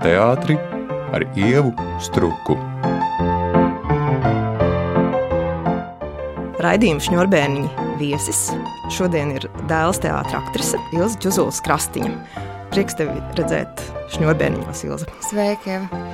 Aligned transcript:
teātri 0.00 0.56
ar 1.12 1.24
ievu 1.36 1.72
struku. 2.00 2.56
Raidījuma 6.60 7.04
šņurbēniņa 7.04 7.88
viesis 8.00 8.46
šodien 8.92 9.34
ir 9.36 9.46
dēls 9.68 10.00
teātris 10.02 10.36
aktrise 10.40 10.80
Ilza 10.96 11.20
Čuzulas 11.20 11.60
Krastiņa. 11.64 12.12
Prieks 12.70 12.96
tevi 12.98 13.16
redzēt 13.38 13.82
šņurbēniņos, 14.14 14.84
Ilza. 14.88 15.08
Sveiki, 15.26 15.76
Eva! 15.78 16.04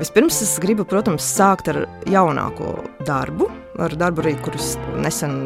Vispirms 0.00 0.40
es 0.44 0.54
gribu, 0.62 0.86
protams, 0.88 1.26
sākt 1.36 1.68
ar 1.72 1.82
jaunāko 2.08 2.72
darbu, 3.04 3.50
ar 3.80 3.94
darbu 3.98 4.24
arī, 4.24 4.34
kurus 4.44 4.74
nesen 5.00 5.36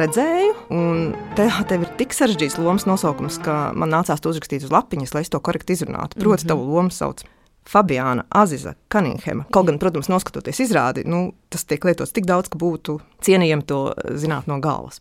redzēju. 0.00 0.54
Un 0.74 1.10
te, 1.38 1.48
tev 1.70 1.84
ir 1.86 1.92
tik 2.00 2.14
sarežģīts 2.16 2.58
lomas 2.60 2.86
nosaukums, 2.90 3.40
ka 3.44 3.58
man 3.78 3.92
nācās 3.94 4.22
to 4.22 4.32
uzrakstīt 4.32 4.66
uz 4.66 4.72
lapiņas, 4.74 5.14
lai 5.16 5.24
es 5.26 5.32
to 5.32 5.40
korekti 5.42 5.76
izrunātu. 5.76 6.18
Proti, 6.18 6.44
mm 6.44 6.46
-hmm. 6.46 6.48
tavu 6.48 6.74
lomu 6.74 6.90
sauc 6.90 7.22
Fabiāna 7.68 8.24
Aziza 8.30 8.74
Kaninghema. 8.88 9.44
Kaut 9.52 9.66
gan, 9.66 9.78
protams, 9.78 10.08
noskatoties 10.08 10.60
izrādi, 10.60 11.04
nu, 11.06 11.32
tas 11.48 11.64
tiek 11.64 11.84
lietots 11.84 12.12
tik 12.12 12.26
daudz, 12.26 12.48
ka 12.48 12.58
būtu 12.58 12.98
cienījami 13.22 13.66
to 13.66 13.94
zināt 14.18 14.46
no 14.46 14.58
galvas. 14.60 15.00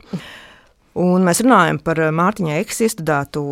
Un 0.99 1.23
mēs 1.23 1.41
runājam 1.45 1.79
par 1.79 2.01
Mārtiņa 2.11 2.59
Eksa 2.59 2.83
iestudēto 2.83 3.43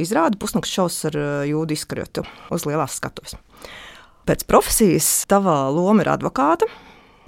izrādi 0.00 0.38
pusnakts 0.38 0.72
šausmas 0.72 1.10
ar 1.10 1.46
jūdu 1.50 1.76
izkarjotu 1.76 2.24
uz 2.50 2.64
lielās 2.64 2.96
skatuves. 2.96 3.36
Pēc 4.26 4.46
profesijas 4.48 5.26
tava 5.30 5.68
loma 5.70 6.02
ir 6.02 6.10
advokāta, 6.10 6.66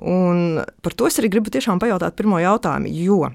un 0.00 0.60
par 0.82 0.94
to 0.94 1.06
es 1.06 1.18
arī 1.20 1.30
gribu 1.32 1.50
tiešām 1.50 1.80
pajautāt 1.82 2.16
pirmo 2.18 2.38
jautājumu, 2.42 2.90
jo 2.92 3.30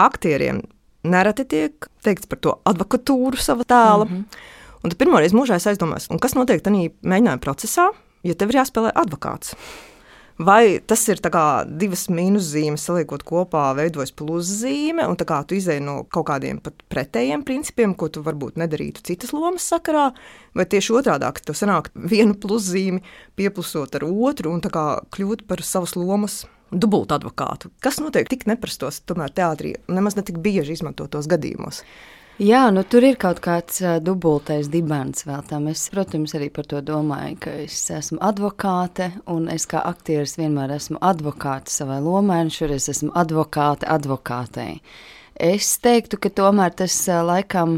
aktieriem 0.00 0.62
nereti 1.04 1.44
tiek 1.44 1.88
teikts 2.04 2.28
par 2.28 2.40
to 2.40 2.56
advokatūru 2.68 3.40
sava 3.40 3.64
tēla. 3.64 4.04
Mm 4.04 4.16
-hmm. 4.16 4.24
Un 4.82 4.90
tad 4.90 4.98
pirmoreiz 4.98 5.32
mūžā 5.32 5.54
es 5.60 5.66
aizdomājos, 5.66 6.08
kas 6.20 6.34
notiek 6.34 6.62
tajā 6.62 6.90
mēģinājuma 7.02 7.40
procesā, 7.44 7.90
ja 8.24 8.34
tev 8.34 8.48
ir 8.48 8.60
jāspēlē 8.60 8.92
advokāts. 8.94 9.54
Vai 10.40 10.78
tas 10.80 11.02
ir 11.12 11.18
divas 11.68 12.06
mīnuszīmes, 12.08 12.80
saliekot 12.86 13.26
kopā, 13.28 13.74
veidojas 13.76 14.12
pluszīme, 14.16 15.04
un 15.04 15.18
kā 15.20 15.42
tu 15.44 15.58
izēji 15.58 15.82
no 15.84 15.98
kaut 16.08 16.30
kādiem 16.30 16.62
pretējiem 16.64 17.42
principiem, 17.44 17.92
ko 17.92 18.08
tu 18.08 18.22
varbūt 18.24 18.56
nedarītu 18.56 19.04
citas 19.04 19.34
lomas 19.36 19.66
sakarā, 19.68 20.06
vai 20.56 20.64
tieši 20.64 20.94
otrādi, 20.96 21.28
ka 21.28 21.44
tu 21.44 21.52
sanāk 21.52 21.90
vienu 21.92 22.38
pluszīmi, 22.40 23.02
pieplusot 23.36 24.00
ar 24.00 24.06
otru 24.08 24.54
un 24.54 24.64
kļūt 24.64 25.44
par 25.44 25.60
savas 25.60 25.92
lomas 25.98 26.46
dubultu 26.72 27.18
advokātu. 27.18 27.68
Kas 27.84 28.00
notiek 28.00 28.30
tik 28.30 28.48
neprastos, 28.48 29.02
tomēr 29.04 29.36
teātrī 29.36 29.74
nemaz 29.92 30.16
ne 30.16 30.24
tik 30.24 30.40
bieži 30.40 30.78
izmantotos 30.78 31.28
gadījumos? 31.28 31.82
Jā, 32.40 32.62
nu 32.72 32.80
tur 32.88 33.04
ir 33.04 33.18
kaut 33.20 33.42
kāds 33.44 33.82
uh, 33.84 33.98
dubultais 34.00 34.70
dibens 34.72 35.26
vēl 35.28 35.42
tam. 35.50 35.66
Es, 35.68 35.82
protams, 35.92 36.32
arī 36.38 36.46
par 36.48 36.64
to 36.70 36.78
domāju, 36.80 37.34
ka 37.44 37.52
es 37.66 37.74
esmu 37.92 38.16
advokāte, 38.24 39.10
un 39.28 39.50
es 39.52 39.68
kā 39.68 39.82
aktieris 39.84 40.38
vienmēr 40.38 40.72
esmu 40.78 40.96
advokāte 41.04 41.68
savai 41.68 41.98
lomai, 42.00 42.38
un 42.46 42.54
šoreiz 42.54 42.88
esmu 42.94 43.12
advokāte 43.20 43.84
advokātei. 43.92 44.78
Es 45.36 45.68
teiktu, 45.84 46.16
ka 46.16 46.32
tomēr 46.40 46.72
tas 46.80 46.96
uh, 47.12 47.20
laikam 47.28 47.76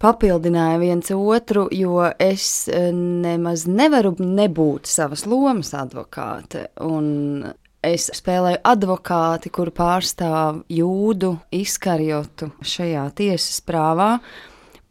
papildināja 0.00 0.80
viens 0.80 1.12
otru, 1.12 1.68
jo 1.68 2.00
es 2.16 2.64
nemaz 2.64 3.66
nevaru 3.68 4.14
nebūt 4.24 4.88
savas 4.88 5.28
lomas 5.28 5.76
advokāte. 5.76 6.70
Un 6.88 7.44
Es 7.80 8.10
spēlēju 8.12 8.58
advokāti, 8.68 9.48
kuru 9.48 9.72
pārstāv 9.72 10.58
jūdu 10.68 11.32
izkarjotu 11.56 12.50
šajā 12.60 13.06
tiesas 13.16 13.62
prāvā. 13.64 14.18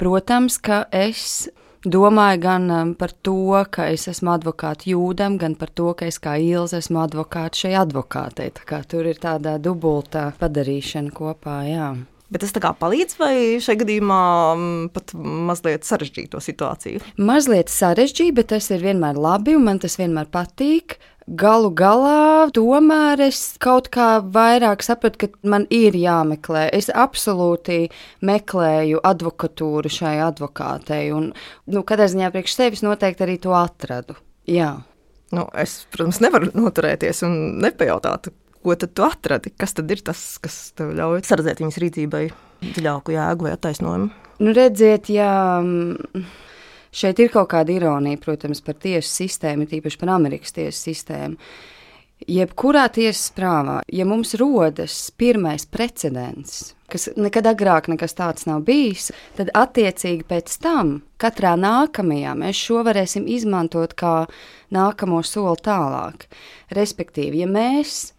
Protams, 0.01 0.57
ka 0.57 0.87
es 0.89 1.51
domāju 1.85 2.41
gan 2.41 2.65
um, 2.73 2.93
par 2.97 3.13
to, 3.13 3.61
ka 3.69 3.91
es 3.93 4.07
esmu 4.09 4.33
advokāts 4.33 4.89
jūdam, 4.89 5.37
gan 5.37 5.53
par 5.59 5.69
to, 5.69 5.91
ka 5.93 6.09
es 6.09 6.17
kā 6.23 6.39
īls 6.41 6.73
esmu 6.73 7.03
advokāts 7.03 7.61
šai 7.61 7.75
advokātei. 7.83 8.49
Tur 8.89 9.11
ir 9.11 9.21
tāda 9.21 9.59
dubultā 9.61 10.31
padarīšana 10.41 11.13
kopā. 11.13 11.59
Jā. 11.69 11.91
Bet 12.29 12.41
tas 12.41 12.53
palīdz, 12.77 13.15
vai 13.17 13.35
šajā 13.61 13.83
gadījumā 13.83 14.23
mm, 14.55 14.89
pat 14.93 15.13
mazliet 15.49 15.85
sarežģīja 15.85 16.33
to 16.33 16.41
situāciju? 16.45 17.05
Mazliet 17.17 17.69
sarežģīja, 17.73 18.35
bet 18.37 18.51
tas 18.53 18.69
ir 18.73 18.81
vienmēr 18.85 19.17
labi 19.17 19.57
un 19.57 19.65
man 19.65 19.81
tas 19.81 19.97
vienmēr 19.97 20.29
patīk. 20.29 20.99
Galu 21.29 21.69
galā, 21.77 22.49
tomēr 22.49 23.21
es 23.27 23.39
kaut 23.61 23.91
kā 23.93 24.17
vairāk 24.33 24.81
sapratu, 24.81 25.27
ka 25.27 25.49
man 25.51 25.67
ir 25.69 25.93
jāmeklē. 25.93 26.63
Es 26.73 26.87
absolūti 26.89 27.91
meklēju 28.25 29.03
advokatūru 29.05 29.91
šai 29.93 30.15
advokātei, 30.25 31.11
un, 31.13 31.29
nu, 31.69 31.83
kādā 31.85 32.07
ziņā 32.09 32.31
priekš 32.33 32.55
sevis 32.57 32.81
noteikti 32.81 33.27
arī 33.27 33.37
to 33.43 33.53
atradu. 33.53 34.17
Jā. 34.49 34.71
Nu, 35.29 35.45
es, 35.53 35.83
protams, 35.93 36.17
nevaru 36.25 36.49
noturēties 36.57 37.21
un 37.27 37.37
nepajautāt, 37.61 38.31
ko 38.65 38.79
tad 38.81 38.97
tu 38.97 39.05
atradi? 39.05 39.53
Kas 39.53 39.77
tad 39.77 39.93
ir 39.93 40.01
tas, 40.01 40.23
kas 40.41 40.57
tev 40.73 40.95
ļauj 40.97 41.21
saredzēt 41.29 41.61
viņas 41.61 41.81
rīcībai 41.85 42.25
dziļāku 42.65 43.13
jēgu 43.13 43.45
vai 43.45 43.53
attaisnojumu? 43.53 44.09
Nu, 44.41 44.55
redziet, 44.57 45.11
jā, 45.13 45.29
mm, 45.61 46.25
šeit 46.91 47.19
ir 47.19 47.33
kaut 47.33 47.51
kāda 47.53 47.73
ironija, 47.75 48.19
protams, 48.21 48.61
par 48.65 48.77
tiesu 48.81 49.09
sistēmu, 49.11 49.67
tīpaši 49.69 49.99
par 50.01 50.15
Amerikas 50.17 50.55
tiesu 50.55 50.89
sistēmu. 50.89 51.51
Jebkurā 52.27 52.89
tiesas 52.91 53.29
prāvā, 53.31 53.77
ja 53.95 54.03
mums 54.03 54.33
rodas 54.35 55.07
pirmais 55.15 55.63
precedents, 55.63 56.73
kas 56.91 57.07
nekad 57.15 57.47
agrāk 57.47 57.87
nekas 57.87 58.17
tāds 58.17 58.43
nav 58.49 58.65
bijis, 58.67 59.07
tad 59.37 59.53
attiecīgi 59.55 60.27
pēc 60.27 60.57
tam 60.59 60.97
katrā 61.21 61.53
nākamajā 61.55 62.35
mēs 62.41 62.59
šo 62.59 62.83
varēsim 62.83 63.29
izmantot 63.31 63.95
kā 63.95 64.25
nākamo 64.75 65.21
soli 65.23 65.63
tālāk. 65.63 66.27
Respektīvi, 66.75 67.45
ja 67.45 67.47
mēs 67.47 68.11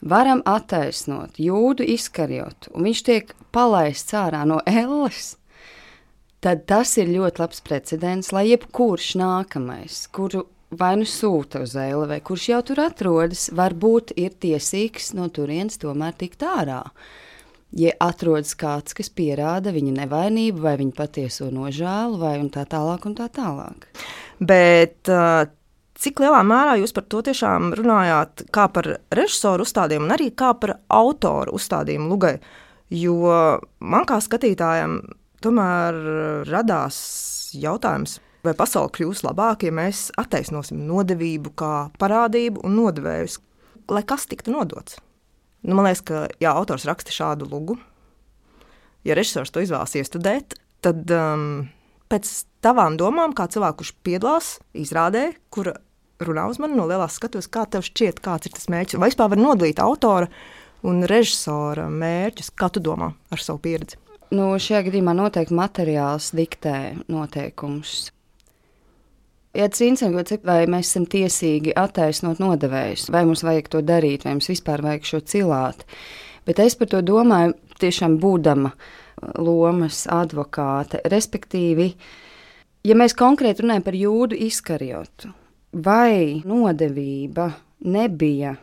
varam 0.00 0.44
attaisnot 0.46 1.42
jūdu 1.42 1.84
izkarjotu, 1.96 2.70
un 2.70 2.86
viņš 2.86 3.02
tiek 3.10 3.34
palaists 3.50 4.14
ārā 4.14 4.44
no 4.46 4.60
elles, 4.62 5.34
tad 6.44 6.64
tas 6.70 6.96
ir 7.00 7.10
ļoti 7.12 7.42
labs 7.42 7.62
precedents, 7.64 8.32
lai 8.36 8.46
jebkurš 8.50 9.12
nākamais, 9.20 10.06
kuru 10.14 10.46
vai 10.70 10.94
nu 11.00 11.06
sūta 11.08 11.64
uz 11.64 11.74
eili, 11.78 12.06
vai 12.10 12.20
kurš 12.24 12.48
jau 12.52 12.60
tur 12.66 12.82
atrodas, 12.84 13.48
varbūt 13.56 14.14
ir 14.20 14.36
tiesīgs 14.42 15.12
no 15.18 15.28
turienes 15.34 15.80
tomēr 15.82 16.14
tikt 16.18 16.44
ārā. 16.46 16.82
Ja 17.70 17.92
atrodas 18.02 18.56
kāds, 18.58 18.96
kas 18.98 19.12
pierāda 19.14 19.70
viņa 19.74 19.94
nevainību, 20.00 20.62
vai 20.64 20.74
viņa 20.80 20.96
patieso 20.96 21.52
nožēlu, 21.54 22.18
vai 22.18 22.34
tā 22.50 22.64
tālāk, 22.66 23.06
un 23.06 23.14
tā 23.18 23.28
tālāk. 23.30 23.86
Bet 24.42 25.10
uh, 25.10 25.46
Cik 26.00 26.22
lielā 26.22 26.38
mērā 26.48 26.78
jūs 26.80 26.94
par 26.96 27.04
to 27.12 27.18
tiešām 27.26 27.74
runājāt, 27.76 28.46
kā 28.56 28.70
par 28.72 28.86
režisoru 29.12 29.66
uzstādījumu, 29.66 30.06
un 30.08 30.14
arī 30.14 30.30
kā 30.32 30.54
par 30.56 30.78
autoru 30.96 31.52
uzstādījumu 31.58 32.08
Lugai? 32.08 32.38
Jo 32.88 33.34
man 33.84 34.06
kā 34.08 34.16
skatītājam 34.24 34.96
tomēr 35.44 35.96
radās 36.48 36.98
jautājums, 37.56 38.18
vai 38.46 38.54
pasaule 38.56 38.92
kļūs 38.94 39.24
labāka, 39.26 39.68
ja 39.68 39.74
mēs 39.76 40.08
attaisnosim 40.20 40.80
nodevību 40.88 41.52
kā 41.60 41.74
parādību 42.00 42.64
un 42.66 42.76
nodevējus, 42.78 43.38
lai 43.92 44.04
kas 44.06 44.26
tiktu 44.30 44.54
nodots. 44.54 45.00
Nu, 45.60 45.76
man 45.76 45.90
liekas, 45.90 46.04
ka 46.08 46.24
ja 46.40 46.54
autors 46.56 46.86
raksta 46.88 47.12
šādu 47.12 47.48
lugu, 47.50 47.76
ja 49.04 49.16
režisors 49.16 49.52
to 49.52 49.60
izvēlas 49.64 49.96
iestudēt, 50.00 50.56
tad 50.84 51.12
um, 51.12 51.68
pēc 52.08 52.30
tavām 52.64 52.96
domām, 53.00 53.36
kā 53.36 53.48
cilvēku, 53.52 53.82
kurš 53.82 53.92
piedalās 54.06 54.54
izrādē, 54.76 55.30
kura 55.52 55.76
runā 56.24 56.46
uz 56.50 56.60
mani 56.60 56.78
no 56.78 56.86
lielās 56.88 57.16
skatuves, 57.20 57.48
kā 57.52 57.66
tev 57.68 57.84
šķiet, 57.84 58.20
kāds 58.24 58.48
ir 58.48 58.56
tas 58.56 58.68
mērķis. 58.72 59.00
Vai 59.00 59.12
vispār 59.12 59.32
var 59.32 59.40
nodalīt 59.40 59.80
autora 59.84 60.30
un 60.88 61.04
režisora 61.08 61.88
mērķus, 61.92 62.52
kā 62.56 62.70
tu 62.72 62.82
domā 62.84 63.12
ar 63.32 63.44
savu 63.44 63.60
pieredzi? 63.64 63.99
Nu, 64.30 64.52
šajā 64.62 64.84
gadījumā 64.86 65.10
noteikti 65.18 65.56
materiāls 65.58 66.30
diktē 66.38 66.74
noteikumus. 67.10 68.12
Ja 69.58 69.66
cīnām, 69.66 70.14
vai 70.46 70.60
mēs 70.70 70.92
esam 70.92 71.08
tiesīgi 71.10 71.72
attaisnot 71.74 72.38
nodevējus, 72.38 73.08
vai 73.10 73.24
mums 73.26 73.42
vajag 73.42 73.72
to 73.72 73.80
darīt, 73.82 74.22
vai 74.22 74.36
mums 74.36 74.46
vispār 74.52 74.84
vajag 74.86 75.08
šo 75.08 75.20
cilāt. 75.32 75.82
Bet 76.46 76.62
es 76.62 76.78
par 76.78 76.92
to 76.92 77.00
domāju, 77.02 77.56
tiešām 77.82 78.20
būdama 78.22 78.70
lomas 79.42 80.04
advokāte. 80.06 81.02
Respektīvi, 81.10 81.90
ja 82.86 82.94
mēs 82.94 83.18
konkrēti 83.18 83.66
runājam 83.66 83.88
par 83.88 83.98
jūdu 83.98 84.38
izkarjotu, 84.46 85.32
vai 85.74 86.38
nodevība 86.46 87.50
nebija 87.90 88.54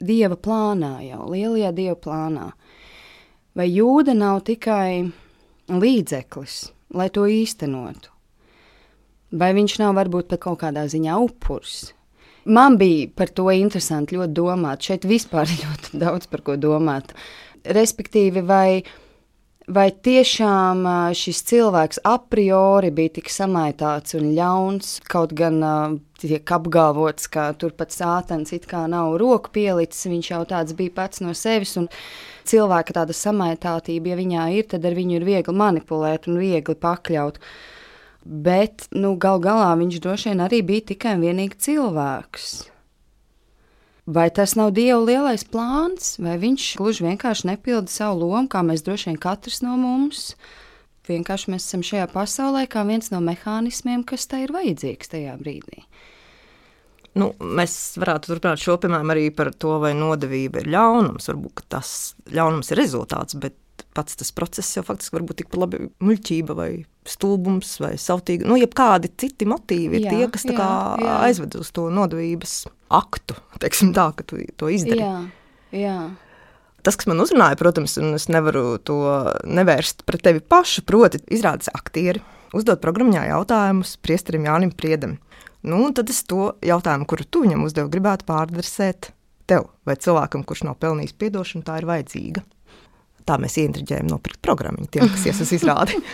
dieva 0.00 0.40
plānā, 0.40 0.96
jau 1.04 1.28
lielajā 1.28 1.76
dieva 1.76 2.00
plānā, 2.00 2.48
vai 3.58 3.68
jūda 3.68 4.14
nav 4.16 4.42
tikai 4.48 5.10
līdzeklis, 5.72 6.56
lai 6.96 7.08
to 7.12 7.26
īstenotu, 7.28 8.12
vai 9.32 9.52
viņš 9.56 9.78
nav 9.82 9.96
varbūt 10.00 10.30
pat 10.32 10.44
kaut 10.44 10.62
kādā 10.64 10.86
ziņā 10.90 11.18
upuris. 11.24 11.92
Man 12.44 12.76
bija 12.78 13.06
par 13.14 13.30
to 13.30 13.46
interesanti 13.54 14.16
ļoti 14.18 14.34
domāt. 14.34 14.82
Šeit 14.82 15.06
vispār 15.06 15.46
ir 15.46 15.62
ļoti 15.66 16.00
daudz 16.02 16.26
par 16.30 16.42
ko 16.42 16.56
domāt. 16.58 17.14
Respektīvi, 17.62 18.42
vai, 18.42 18.82
vai 19.74 19.88
tiešām 19.90 20.84
šis 21.16 21.42
cilvēks 21.48 22.00
a 22.08 22.14
priori 22.20 22.92
bija 22.94 23.16
tik 23.18 23.30
samaitāts 23.32 24.16
un 24.18 24.30
ļauns, 24.36 24.94
kaut 25.08 25.34
gan 25.38 25.60
tiek 26.20 26.52
apgalvots, 26.56 27.28
ka 27.32 27.48
turpat 27.58 27.94
sātans 27.94 28.54
it 28.54 28.68
kā 28.70 28.84
nav 28.90 29.16
roku 29.20 29.52
pielicis, 29.54 30.08
viņš 30.10 30.30
jau 30.32 30.42
tāds 30.48 30.76
bija 30.78 30.94
pats 31.02 31.22
no 31.24 31.34
sevis. 31.36 31.76
Cilvēka 32.48 32.96
tāda 32.96 33.14
samaitātība, 33.14 34.12
ja 34.12 34.18
viņā 34.18 34.48
ir, 34.58 34.66
tad 34.72 34.86
ar 34.88 34.96
viņu 34.98 35.20
ir 35.20 35.28
viegli 35.28 35.54
manipulēt 35.54 36.26
un 36.30 36.40
viegli 36.42 36.74
pakļaut. 36.74 37.38
Bet 38.22 38.88
nu, 38.94 39.16
gal 39.18 39.42
galā 39.42 39.72
viņš 39.78 40.02
droši 40.02 40.30
vien 40.30 40.44
arī 40.44 40.62
bija 40.66 40.90
tikai 40.92 41.16
un 41.18 41.26
vienīgi 41.26 41.58
cilvēks. 41.68 42.71
Vai 44.06 44.30
tas 44.34 44.56
nav 44.58 44.72
Dieva 44.74 44.98
lielais 44.98 45.44
plāns, 45.46 46.16
vai 46.18 46.34
viņš 46.42 46.72
gluži 46.80 47.04
vienkārši 47.06 47.46
nepilda 47.52 47.90
savu 47.92 48.24
lomu, 48.24 48.48
kā 48.50 48.64
mēs 48.66 48.82
droši 48.82 49.12
vien 49.12 49.18
katrs 49.22 49.60
no 49.62 49.76
mums? 49.78 50.32
Vienkārši 51.06 51.52
mēs 51.54 51.68
esam 51.68 51.84
šajā 51.86 52.08
pasaulē 52.10 52.64
kā 52.70 52.82
viens 52.86 53.12
no 53.14 53.20
mehānismiem, 53.22 54.02
kas 54.06 54.26
tai 54.30 54.44
ir 54.46 54.54
vajadzīgs 54.54 55.14
tajā 55.14 55.36
brīdī. 55.38 55.84
Nu, 57.18 57.30
mēs 57.38 57.76
varētu 58.00 58.32
turpināt 58.32 58.62
šo 58.62 58.78
piemēram 58.82 59.12
arī 59.14 59.28
par 59.36 59.52
to, 59.54 59.76
vai 59.82 59.92
nodevība 59.94 60.62
ir 60.62 60.70
ļaunums. 60.72 61.28
Varbūt 61.28 61.66
tas 61.70 61.90
ļaunums 62.32 62.72
ir 62.72 62.80
rezultāts, 62.80 63.36
bet 63.38 63.58
pats 63.96 64.16
tas 64.18 64.32
process 64.34 64.76
jau 64.76 64.84
faktiski 64.86 65.16
var 65.16 65.24
būt 65.28 65.42
tikpat 65.42 65.60
labi 65.60 65.80
muļķība 66.02 66.56
vai 66.56 66.70
stulbums 67.08 67.74
vai 67.82 67.94
sautīga. 68.00 68.46
Nu, 68.48 68.56
jebkādi 68.60 69.10
citi 69.20 69.48
motīvi 69.48 69.98
ir 70.00 70.06
jā, 70.06 70.12
tie, 70.14 70.28
kas 70.32 70.46
jā, 70.48 70.66
jā. 71.02 71.16
aizved 71.28 71.56
uz 71.60 71.72
to 71.74 71.88
nodevības 71.92 72.56
aktu, 72.92 73.36
teiksim 73.62 73.94
tā, 73.96 74.10
ka 74.16 74.26
tu 74.26 74.40
to 74.60 74.70
izdari. 74.72 75.02
Jā, 75.02 75.16
jā. 75.76 75.96
Tas, 76.82 76.96
kas 76.98 77.06
man 77.06 77.22
uzrunāja, 77.22 77.58
protams, 77.60 77.94
un 78.02 78.16
es 78.16 78.26
nevaru 78.32 78.76
to 78.82 78.98
nevērst 79.46 80.02
pret 80.08 80.24
tevi 80.24 80.42
pašu, 80.42 80.82
proti, 80.86 81.20
izrādes 81.30 81.70
aktieri, 81.70 82.22
uzdot 82.56 82.82
programmā 82.82 83.28
jautājumus 83.28 83.94
priesterim 84.02 84.48
Jānim 84.48 84.74
Priedam. 84.74 85.20
Nu, 85.62 85.84
tad 85.94 86.10
es 86.10 86.24
to 86.26 86.56
jautājumu, 86.64 87.06
kuru 87.06 87.26
tu 87.26 87.44
viņam 87.44 87.68
uzdevi, 87.68 87.92
gribētu 87.92 88.26
pāradresēt 88.26 89.12
tev 89.46 89.68
vai 89.86 89.94
cilvēkam, 89.94 90.42
kurš 90.46 90.64
nav 90.66 90.80
pelnījis 90.82 91.14
atdošanu, 91.14 91.62
tā 91.66 91.78
ir 91.78 91.86
vajadzīga. 91.86 92.42
Tā 93.28 93.38
mēs 93.40 93.58
ieintriģējam 93.62 94.10
nopirkt 94.10 94.42
programmu 94.44 94.88
tiem, 94.90 95.10
kas 95.12 95.28
ies 95.30 95.42
uz 95.44 95.52
izrādi. 95.58 95.98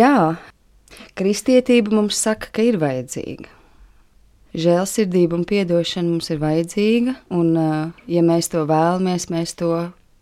Jā, 0.00 0.36
kristietība 1.18 1.94
mums 1.94 2.18
saka, 2.18 2.50
ka 2.54 2.64
ir 2.64 2.80
vajadzīga. 2.82 3.50
Žēlsirdība 4.54 5.34
un 5.34 5.44
atdošana 5.44 6.08
mums 6.08 6.30
ir 6.30 6.38
vajadzīga, 6.38 7.16
un, 7.34 7.56
ja 8.06 8.22
mēs 8.22 8.52
to 8.52 8.62
vēlamies, 8.70 9.26
mēs 9.34 9.56
to 9.58 9.72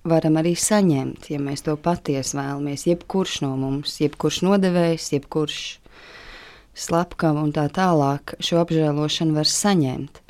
varam 0.09 0.39
arī 0.41 0.55
saņemt. 0.57 1.29
Ja 1.35 1.41
mēs 1.43 1.67
to 1.67 1.77
patiesi 1.77 2.39
vēlamies, 2.39 2.87
jebkurš 2.89 3.43
no 3.45 3.53
mums, 3.61 3.99
jebkurš 4.01 4.41
nodevējs, 4.47 5.11
jebkurš 5.19 5.61
slepkava 6.73 7.45
un 7.45 7.53
tā 7.53 7.69
tālāk, 7.69 8.39
šo 8.41 8.63
apžēlošanu 8.65 9.37
var 9.37 9.49
saņemt. 9.49 10.22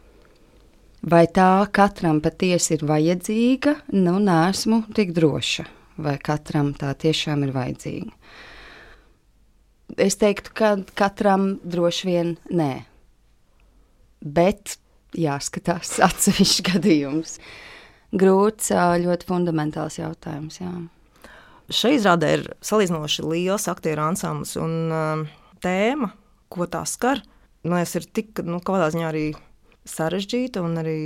Vai 1.03 1.25
tā 1.27 1.67
katram 1.75 2.21
patiesi 2.23 2.77
ir 2.77 2.85
vajadzīga? 2.87 3.75
Nu, 3.99 4.21
nesmu 4.23 4.85
tik 4.95 5.11
droša, 5.17 5.65
vai 5.99 6.15
katram 6.23 6.71
tā 6.79 6.93
tiešām 6.95 7.43
ir 7.43 7.51
vajadzīga. 7.57 8.13
Es 9.99 10.17
teiktu, 10.21 10.55
ka 10.55 10.77
katram 10.95 11.57
droši 11.67 12.07
vien 12.07 12.33
nē. 12.55 12.71
Bet 14.23 14.79
jāskatās 15.19 15.99
atsevišķs 16.09 16.65
gadījums. 16.71 17.37
Grūts, 18.15 18.71
ļoti 19.03 19.27
fundamentāls 19.27 19.99
jautājums. 19.99 20.63
Jā. 20.63 20.71
Šai 21.73 21.97
izrādē 21.97 22.35
ir 22.37 22.51
salīdzinoši 22.63 23.27
liels 23.27 23.67
aktieru 23.73 24.07
ansamblis 24.07 24.55
un 24.61 24.93
tēma, 25.65 26.15
ko 26.53 26.69
tā 26.71 26.87
skar. 26.87 27.25
Man 27.67 27.81
liekas, 27.81 27.99
ir 27.99 28.13
tik, 28.15 28.43
nu, 28.47 28.63
kādā 28.63 28.93
ziņā 28.95 29.09
arī 29.11 29.33
sarežģīta 29.89 30.63
un 30.63 30.77
arī 30.83 30.99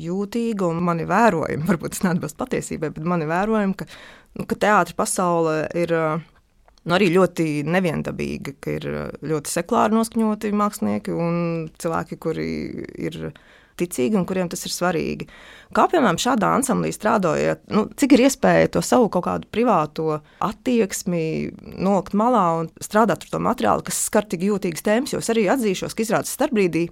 jūtīga. 0.00 0.68
Un 0.68 0.82
mani 0.84 1.06
vērojumi, 1.08 1.66
varbūt 1.70 1.96
tas 1.96 2.04
neatbilst 2.06 2.38
patiesībai, 2.40 2.92
bet 2.96 3.06
mani 3.08 3.28
vērojumi, 3.30 3.78
ka, 3.78 3.88
nu, 4.38 4.48
ka 4.50 4.58
teātris 4.66 4.98
pasaulē 4.98 5.62
ir 5.80 5.94
nu, 5.94 6.96
arī 6.96 7.10
ļoti 7.14 7.48
neviendabīga, 7.68 8.56
ka 8.60 8.76
ir 8.78 8.90
ļoti 9.20 9.54
sekulāri 9.54 9.96
noskaņoti 9.96 10.52
mākslinieki 10.56 11.16
un 11.16 11.40
cilvēki, 11.80 12.20
kuri 12.20 12.50
ir 13.00 13.22
ticīgi 13.80 14.18
un 14.18 14.26
kuriem 14.28 14.50
tas 14.52 14.60
ir 14.68 14.74
svarīgi. 14.74 15.26
Kā 15.76 15.86
piemēram 15.88 16.18
šādā 16.20 16.50
ansamblī 16.56 16.90
strādājot, 16.92 17.62
nu, 17.72 17.86
cik 17.96 18.16
ir 18.16 18.26
iespēja 18.26 18.72
to 18.74 18.82
savu 18.84 19.08
kaut 19.12 19.24
kādu 19.24 19.48
privāto 19.54 20.18
attieksmi 20.44 21.22
nolikt 21.78 22.16
malā 22.18 22.44
un 22.60 22.68
strādāt 22.82 23.24
ar 23.24 23.32
to 23.32 23.40
materiālu, 23.40 23.86
kas 23.86 24.02
skar 24.10 24.28
tik 24.28 24.44
jūtīgas 24.44 24.84
tēmas, 24.84 25.14
jo 25.14 25.22
es 25.22 25.32
arī 25.32 25.46
atzīšos, 25.54 25.96
ka 25.96 26.04
izrādes 26.04 26.34
starpbrīdī 26.36 26.88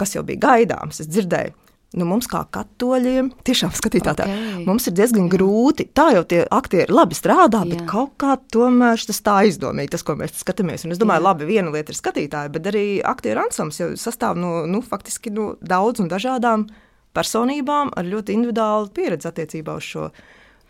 kas 0.00 0.16
jau 0.16 0.24
bija 0.26 0.40
gaidāms. 0.48 1.02
Es 1.02 1.10
dzirdēju, 1.10 1.52
nu, 1.98 2.06
mums 2.06 2.28
kā 2.30 2.42
katoļiem, 2.54 3.30
tiešām 3.46 3.72
skatītājā, 3.74 4.26
okay. 4.26 4.64
mums 4.66 4.86
ir 4.86 4.94
diezgan 4.98 5.26
Jā. 5.26 5.32
grūti. 5.34 5.88
Tā 5.96 6.10
jau 6.14 6.24
tie 6.28 6.42
aktieri 6.46 6.94
labi 6.94 7.18
strādā, 7.18 7.62
bet 7.66 7.82
Jā. 7.82 7.86
kaut 7.90 8.14
kā 8.20 8.36
tomēr 8.54 9.00
tas 9.10 9.22
tā 9.26 9.40
aizdomīgi, 9.44 9.92
tas, 9.96 10.04
ko 10.06 10.14
mēs 10.18 10.36
skatāmies. 10.42 10.86
Un 10.86 10.94
es 10.94 11.00
domāju, 11.02 11.24
Jā. 11.24 11.28
labi, 11.30 11.48
viena 11.50 11.74
lieta 11.74 11.94
ir 11.94 11.98
skatītāji, 11.98 12.54
bet 12.54 12.68
arī 12.70 12.84
aktieru 13.06 13.42
ansamblis 13.44 13.82
jau 13.82 13.90
sastāv 13.98 14.38
no 14.38 14.60
nu, 14.70 14.82
faktiski 14.86 15.34
no 15.34 15.54
daudz 15.60 16.02
un 16.02 16.10
dažādām 16.12 16.68
personībām 17.16 17.90
ar 17.98 18.06
ļoti 18.06 18.36
individuālu 18.38 18.92
pieredzi 18.94 19.26
attiecībā 19.30 19.74
uz 19.80 19.88
šo 19.88 20.10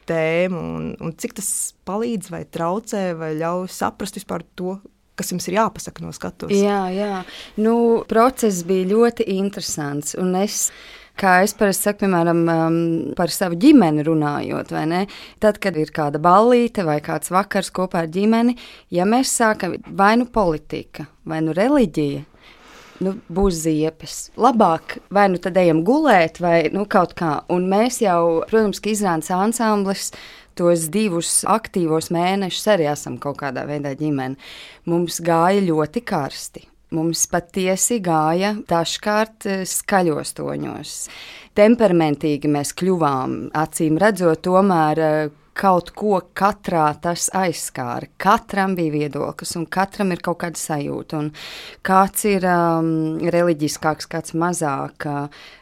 tēmu. 0.09 0.63
Un, 0.79 0.89
un 1.05 1.13
cik 1.21 1.37
tas 1.37 1.51
palīdz 1.89 2.33
vai 2.33 2.47
traucē 2.49 3.11
vai 3.19 3.35
ļauj 3.37 3.69
saprast 3.77 4.17
vispār 4.17 4.47
to, 4.57 4.79
kas 5.21 5.35
jums 5.35 5.51
ir 5.51 5.61
jāpasaka 5.61 6.05
no 6.05 6.15
skatuves? 6.17 6.57
Jā, 6.57 6.87
jā. 6.95 7.21
Nu, 7.61 7.75
process 8.09 8.65
bija 8.67 8.89
ļoti 8.95 9.29
interesants. 9.37 10.17
Es 10.41 10.71
kā 11.21 11.41
es 11.45 11.55
parasti 11.57 11.89
saku, 11.89 12.05
piemēram, 12.05 12.41
um, 12.49 12.79
par 13.19 13.33
savu 13.35 13.59
ģimeni 13.61 14.05
runājot, 14.07 14.73
vai 14.75 14.87
ne? 14.89 15.03
Tad, 15.43 15.61
kad 15.63 15.77
ir 15.77 15.93
kāda 15.95 16.21
ballīte 16.23 16.85
vai 16.87 16.99
kāds 17.05 17.33
vakars 17.33 17.73
kopā 17.77 18.05
ar 18.05 18.11
ģimeni, 18.13 18.57
ja 18.95 19.07
mēs 19.09 19.35
sākam 19.37 19.77
vai 19.87 20.15
nu 20.21 20.29
politika, 20.33 21.09
vai 21.29 21.43
nu 21.45 21.57
reliģija. 21.57 22.25
Nu, 23.01 23.15
būs 23.33 23.63
ziepes. 23.63 24.17
Labāk, 24.37 24.99
vai 25.09 25.31
nu 25.33 25.39
tad 25.41 25.57
ejam 25.57 25.81
gulēt, 25.89 26.37
vai 26.45 26.69
nu, 26.75 26.85
kaut 26.85 27.15
kā. 27.17 27.39
Un 27.53 27.65
mēs 27.71 28.03
jau, 28.05 28.43
protams, 28.51 28.83
ka 28.85 28.93
izrādes 28.93 29.33
ansamblis 29.33 30.11
tos 30.59 30.91
divus 30.93 31.41
aktīvos 31.49 32.11
mēnešus 32.13 32.69
arī 32.75 32.91
esam 32.93 33.17
kaut 33.23 33.41
kādā 33.41 33.65
veidā 33.69 33.95
ģimene. 33.97 34.37
Mums 34.91 35.23
gāja 35.25 35.65
ļoti 35.65 36.05
karsti. 36.05 36.67
Mums 36.91 37.23
patiesi 37.31 38.01
gāja 38.03 38.57
dažkārt 38.69 39.47
eh, 39.47 39.61
skaļos 39.69 40.35
toņos. 40.35 40.95
Temperamentīgi 41.57 42.51
mēs 42.51 42.75
kļuvām, 42.77 43.37
acīm 43.55 43.99
redzot, 44.03 44.43
tomēr 44.43 45.03
eh, 45.07 45.21
kaut 45.57 45.91
ko 45.97 46.21
katrā 46.37 46.87
tas 47.03 47.29
aizskāra. 47.37 48.09
Katram 48.21 48.75
bija 48.79 48.95
viedoklis, 48.95 49.55
un 49.59 49.67
katram 49.71 50.13
ir 50.15 50.23
kaut 50.25 50.41
kāda 50.45 50.61
sajūta. 50.61 51.21
Un 51.21 51.31
kāds 51.87 52.25
ir 52.31 52.47
um, 52.49 52.91
reliģiskāks, 53.35 54.09
kāds 54.11 54.35
mazāk. 54.39 55.07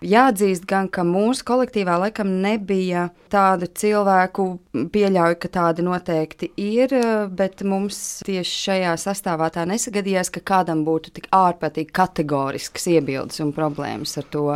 Jāatzīst 0.04 0.66
gan, 0.68 0.90
ka 0.92 1.04
mūsu 1.06 1.46
kolektīvā 1.48 1.98
laikam 2.04 2.38
nebija 2.42 3.08
tādu 3.32 3.68
cilvēku, 3.68 4.46
pieļauju, 4.92 5.38
ka 5.42 5.52
tādi 5.58 5.84
noteikti 5.86 6.50
ir, 6.62 6.94
bet 7.34 7.64
mums 7.66 8.20
tieši 8.26 8.62
šajā 8.68 8.94
sastāvā 9.00 9.50
tā 9.54 9.66
nesagadījās, 9.68 10.32
ka 10.34 10.44
kādam 10.54 10.84
būtu 10.86 11.12
tik 11.18 11.28
ārprātīgi 11.34 11.92
kategorisks 11.94 12.88
iebildes 12.94 13.42
un 13.44 13.52
problēmas 13.56 14.16
ar 14.20 14.28
to 14.32 14.46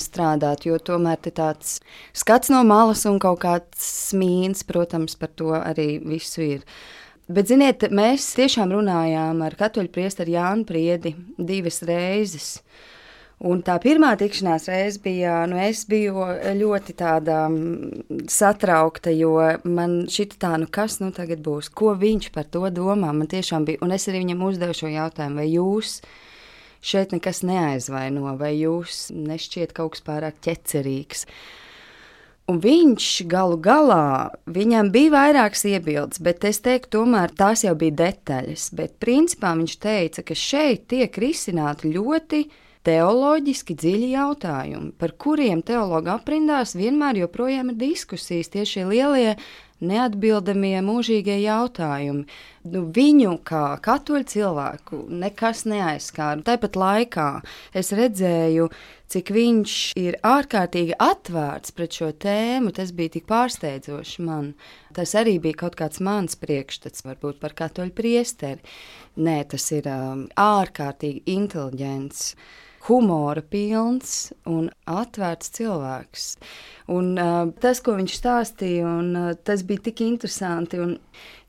strādāt, 0.00 0.66
jo 0.68 0.78
tomēr 0.78 1.20
tāds 1.26 1.78
skats 2.16 2.52
no 2.52 2.62
malas 2.66 3.04
un 3.08 3.18
kaut 3.22 3.42
kāds 3.44 3.88
smīns, 4.10 4.64
protams, 4.68 5.16
par 5.18 5.32
to 5.34 5.54
arī 5.58 5.96
visu 6.04 6.44
ir. 6.44 6.66
Bet, 7.26 7.48
ziniet, 7.50 7.88
mēs 7.90 8.28
tiešām 8.38 8.70
runājām 8.70 9.40
ar 9.42 9.56
katoļu 9.58 9.90
priesteri 9.90 10.36
Jānu 10.36 10.66
Priedi 10.68 11.16
divas 11.38 11.80
reizes. 11.82 12.60
Un 13.44 13.60
tā 13.60 13.74
pirmā 13.82 14.14
tikšanās 14.16 14.68
reize 14.70 15.00
bija, 15.04 15.42
nu, 15.50 15.58
es 15.60 15.82
biju 15.90 16.22
ļoti 16.56 16.94
tāda 16.96 17.42
mm, 17.50 18.22
satraukta, 18.32 19.12
jo 19.12 19.34
man 19.68 20.06
šķita 20.08 20.38
tā, 20.40 20.52
nu, 20.62 20.70
kas 20.72 21.02
nu 21.02 21.10
tagad 21.12 21.42
būs, 21.44 21.68
ko 21.68 21.92
viņš 22.00 22.30
par 22.32 22.46
to 22.48 22.62
domā. 22.72 23.10
Man 23.12 23.28
tiešām 23.28 23.66
bija, 23.68 23.82
un 23.84 23.92
es 23.92 24.08
arī 24.08 24.22
viņam 24.22 24.46
uzdevu 24.46 24.78
šo 24.78 24.94
jautājumu, 24.94 25.42
vai 25.42 25.50
jūs 25.50 25.98
šeit 26.86 27.14
nekas 27.16 27.42
neaizvaino, 27.46 28.36
vai 28.38 28.54
jūs 28.60 29.08
nešķiet 29.14 29.74
kaut 29.76 29.96
kas 29.96 30.04
pārāk 30.06 30.42
ķecerīgs. 30.46 31.26
Un 32.46 32.60
viņš 32.62 33.06
galu 33.26 33.56
galā, 33.58 34.30
viņam 34.46 34.92
bija 34.94 35.10
vairākas 35.16 35.64
iebildes, 35.66 36.20
bet 36.22 36.44
es 36.46 36.60
teiktu, 36.62 37.00
tomēr 37.00 37.34
tās 37.34 37.64
jau 37.66 37.74
bija 37.74 37.96
detaļas. 38.04 38.68
Bet 38.78 38.94
principā 39.02 39.50
viņš 39.58 39.74
teica, 39.82 40.22
ka 40.22 40.36
šeit 40.38 40.86
tiek 40.92 41.18
risināti 41.18 41.90
ļoti 41.96 42.44
teoloģiski 42.86 43.74
dziļi 43.74 44.12
jautājumi, 44.12 44.92
par 44.94 45.16
kuriem 45.18 45.64
teologu 45.66 46.12
aprindās 46.14 46.76
vienmēr 46.78 47.24
joprojām 47.24 47.72
ir 47.72 47.80
diskusijas. 47.80 48.52
Tieši 48.54 48.76
šie 48.76 48.84
lielie 48.92 49.32
neatbildamie 49.84 50.78
mūžīgie 50.84 51.36
jautājumi. 51.42 52.24
Nu, 52.66 52.82
viņu 52.90 53.36
kā 53.46 53.76
katoļu 53.82 54.26
cilvēku 54.32 55.00
nekas 55.22 55.64
neaizskāra. 55.68 56.42
Tāpat 56.46 56.78
laikā 56.80 57.28
es 57.76 57.92
redzēju, 57.94 58.68
cik 59.12 59.30
viņš 59.36 59.76
ir 60.00 60.18
ārkārtīgi 60.26 60.96
atvērts 60.98 61.74
pret 61.76 61.98
šo 62.00 62.10
tēmu. 62.26 62.74
Tas 62.74 62.92
bija 62.96 63.16
tik 63.18 63.28
pārsteidzoši 63.30 64.26
man. 64.26 64.52
Tas 64.96 65.14
arī 65.18 65.38
bija 65.42 65.62
kaut 65.66 65.78
kāds 65.78 66.02
mans 66.02 66.38
priekšstats, 66.40 67.06
varbūt 67.06 67.40
par 67.42 67.54
katoļu 67.58 67.94
priesteri. 67.94 68.62
Nē, 69.16 69.42
tas 69.52 69.70
ir 69.72 69.86
um, 69.92 70.26
ārkārtīgi 70.40 71.22
inteliģents 71.36 72.32
humora 72.86 73.42
pilns 73.42 74.32
un 74.46 74.68
atvērts 74.86 75.50
cilvēks. 75.56 76.26
Un, 76.86 77.16
uh, 77.18 77.48
tas, 77.58 77.80
ko 77.82 77.96
viņš 77.98 78.12
stāstīja, 78.20 78.86
un, 78.86 79.08
uh, 79.18 79.32
tas 79.42 79.64
bija 79.66 79.88
tik 79.88 80.04
interesanti. 80.06 80.78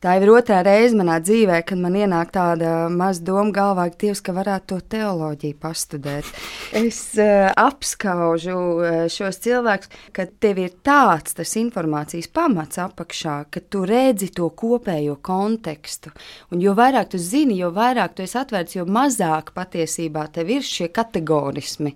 Tā 0.01 0.13
jau 0.13 0.27
ir 0.27 0.29
otrā 0.33 0.59
reize 0.65 0.97
manā 0.97 1.15
dzīvē, 1.21 1.59
kad 1.65 1.77
man 1.81 1.95
ienāk 1.97 2.29
tāda 2.33 2.87
maza 2.93 3.23
doma 3.25 3.49
galvā, 3.53 3.87
ka 3.89 3.97
Dievs, 4.01 4.21
ka 4.25 4.33
varētu 4.33 4.67
to 4.69 4.77
teoloģiju 4.93 5.57
pastudēt. 5.61 6.29
Es 6.77 6.99
uh, 7.21 7.49
apskaužu 7.57 8.55
uh, 8.57 8.97
šos 9.13 9.37
cilvēkus, 9.45 9.91
ka 10.13 10.25
tev 10.41 10.61
ir 10.61 10.73
tāds 10.85 11.37
tas 11.37 11.53
informācijas 11.61 12.29
pamats 12.33 12.81
apakšā, 12.81 13.35
ka 13.53 13.61
tu 13.61 13.83
redzi 13.89 14.31
to 14.37 14.49
kopējo 14.57 15.19
kontekstu. 15.21 16.13
Un 16.53 16.65
jo 16.65 16.73
vairāk 16.77 17.13
tu 17.13 17.21
zini, 17.21 17.59
jo 17.61 17.69
vairāk 17.73 18.17
tu 18.17 18.25
esi 18.25 18.37
atvērts, 18.41 18.79
jo 18.79 18.85
mazāk 18.89 19.53
patiesībā 19.57 20.25
tev 20.33 20.49
ir 20.57 20.65
šie 20.65 20.89
kategorismi. 20.93 21.93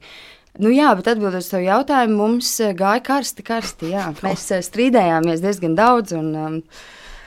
Nu, 0.60 0.72
jā, 0.74 0.90
bet 1.00 1.08
atbildot 1.08 1.40
uz 1.40 1.52
šo 1.52 1.62
jautājumu, 1.64 2.18
mums 2.18 2.50
uh, 2.60 2.74
gāja 2.78 3.04
karsti, 3.06 3.46
karsti. 3.48 3.94
Jā. 3.94 4.10
Mēs 4.26 4.50
uh, 4.52 4.64
strīdējāmies 4.66 5.44
diezgan 5.44 5.78
daudz. 5.80 6.18
Un, 6.18 6.34
um, 6.36 6.60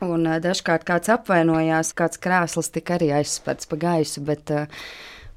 Un 0.05 0.27
dažkārt 0.43 0.83
kāds 0.85 1.09
apvainojās, 1.09 1.95
kāds 1.97 2.19
krēsls 2.21 2.67
tika 2.75 2.99
arī 2.99 3.07
aizspērts 3.15 3.69
pa 3.71 3.79
gaisu. 3.81 4.21
Bet, 4.27 4.51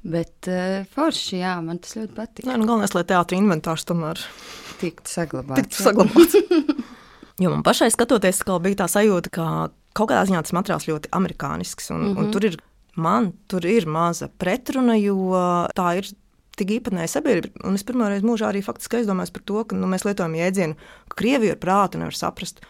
bet 0.02 0.48
forši, 0.92 1.38
jā, 1.40 1.54
man 1.64 1.78
tas 1.80 1.94
ļoti 1.96 2.12
patīk. 2.12 2.44
Nē, 2.44 2.58
nu, 2.60 2.66
galvenais, 2.68 2.92
lai 2.92 3.04
teātris 3.08 3.40
inventārs 3.40 3.86
tomēr 3.88 4.20
tiktu 4.82 5.12
saglabāts. 5.12 5.62
Tiktu 5.62 5.84
saglabāts. 5.86 6.36
jo 7.42 7.52
man 7.52 7.64
pašai 7.66 7.90
skatoties, 7.94 8.42
bija 8.64 8.82
tā 8.82 8.88
sajūta, 8.92 9.32
ka 9.34 9.48
kaut 9.96 10.10
kādā 10.10 10.24
ziņā 10.28 10.44
tas 10.44 10.54
materiāls 10.56 10.88
ļoti 10.90 11.12
amerikānisks. 11.16 11.90
Un, 11.94 12.02
mm 12.02 12.10
-hmm. 12.12 12.24
un 12.24 12.32
tur 12.34 12.44
ir, 12.44 12.58
man 12.96 13.32
tur 13.48 13.66
ir 13.66 13.86
maza 13.86 14.28
pretruna, 14.28 14.96
jo 14.98 15.16
tā 15.76 15.90
ir 15.98 16.12
tik 16.58 16.74
īpatnēja 16.78 17.12
sabiedrība. 17.16 17.62
Un 17.68 17.78
es 17.78 17.86
pirmo 17.86 18.08
reizi 18.10 18.26
mūžā 18.26 18.50
arī 18.50 18.64
faktiski 18.66 19.00
aizdomājos 19.00 19.34
par 19.34 19.44
to, 19.48 19.62
ka 19.68 19.78
nu, 19.78 19.90
mēs 19.90 20.06
lietojam 20.08 20.36
jēdzienu, 20.38 20.90
ka 21.10 21.20
Krievija 21.22 21.54
ar 21.56 21.62
prātu 21.62 22.02
nevar 22.02 22.18
saprast. 22.18 22.62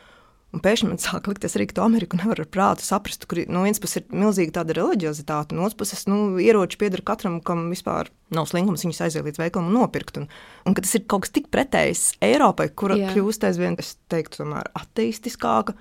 Un 0.49 0.62
pēkšņi 0.64 0.87
man 0.88 1.00
sāk 1.02 1.28
likties 1.28 1.57
arī, 1.59 1.66
ka 1.68 1.78
to 1.78 1.85
Ameriku 1.85 2.18
nevar 2.21 2.40
ar 2.40 2.49
prātu 2.49 2.87
saprast. 2.87 3.26
Kur 3.28 3.42
no 3.52 3.64
vienas 3.66 3.83
puses 3.83 4.00
ir 4.00 4.16
milzīga 4.16 4.61
tāda 4.61 4.76
reliģiozitāte, 4.78 5.57
no 5.57 5.66
otras 5.66 5.76
puses 5.80 6.07
nu, 6.09 6.38
ieroči 6.40 6.80
pieder 6.80 7.04
katram, 7.04 7.40
kam 7.45 7.66
vispār 7.73 8.12
nav 8.35 8.49
slinkums 8.49 8.87
viņus 8.87 9.02
aiziet 9.04 9.28
līdz 9.28 9.42
veikalam 9.42 9.68
un 9.68 9.78
nopirkt. 9.80 10.21
Un, 10.23 10.28
un 10.64 10.78
tas 10.78 10.97
ir 10.97 11.04
kaut 11.11 11.26
kas 11.26 11.37
tik 11.37 11.52
pretējs 11.52 12.11
Eiropai, 12.25 12.71
kura 12.73 12.97
Jā. 13.00 13.12
kļūst 13.12 13.45
aizvien, 13.49 13.76
es 13.80 13.97
teiktu, 14.12 14.45
tomēr 14.45 14.73
ateistiskāka. 14.78 15.76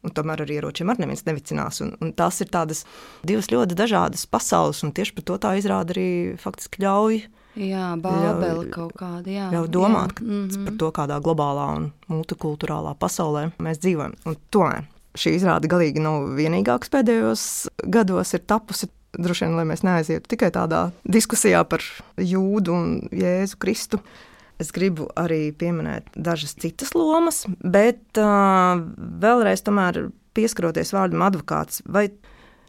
Un 0.00 0.14
tomēr 0.16 0.40
ar 0.40 0.48
ieročiem 0.48 0.88
arī 0.88 1.02
neviens 1.02 1.26
nevicinās. 1.26 1.82
Un, 1.84 1.90
un 2.00 2.14
tās 2.16 2.38
ir 2.40 2.48
tādas 2.48 2.86
divas 3.28 3.50
ļoti 3.52 3.76
dažādas 3.76 4.24
pasaules, 4.32 4.80
un 4.86 4.94
tieši 4.96 5.12
par 5.16 5.26
to 5.28 5.36
tā 5.42 5.50
izrāda 5.60 5.92
arī 5.92 6.08
faktiski 6.40 6.80
ļauj 6.86 7.18
Jā, 7.58 7.96
bābeli 7.98 8.68
kaut 8.70 8.94
kāda. 8.98 9.26
Jā, 9.30 9.48
jau 9.54 9.64
domāt 9.66 10.20
jā. 10.20 10.26
Mm 10.26 10.48
-hmm. 10.48 10.64
par 10.64 10.74
to, 10.78 10.90
kādā 10.90 11.20
globālā 11.20 11.66
un 11.76 11.92
multikulturālā 12.08 12.94
pasaulē 12.94 13.50
mēs 13.58 13.80
dzīvojam. 13.82 14.14
Un 14.26 14.36
tomēr 14.50 14.84
šī 15.18 15.34
izrāde 15.34 15.68
galīgi 15.68 16.00
nav 16.00 16.28
vienīgā, 16.38 16.78
kas 16.78 16.90
pēdējos 16.90 17.68
gados 17.86 18.34
ir 18.34 18.40
tapusi. 18.46 18.88
Droši 19.12 19.44
vien, 19.44 19.56
lai 19.56 19.64
mēs 19.64 19.82
neaizietu 19.82 20.28
tikai 20.28 20.50
tādā 20.54 20.92
diskusijā 21.02 21.64
par 21.64 21.80
jūdu 22.16 22.72
un 22.72 23.08
jēzu 23.10 23.58
Kristu. 23.58 23.98
Es 24.60 24.70
gribu 24.70 25.08
arī 25.16 25.52
pieminēt 25.52 26.04
dažas 26.14 26.54
citas 26.54 26.94
lomas, 26.94 27.46
bet 27.64 27.98
uh, 28.18 28.78
vēlreiz 29.20 29.62
pieskaroties 30.36 30.92
vārdam 30.94 31.24
advokāts. 31.26 31.82
Vai, 31.88 32.10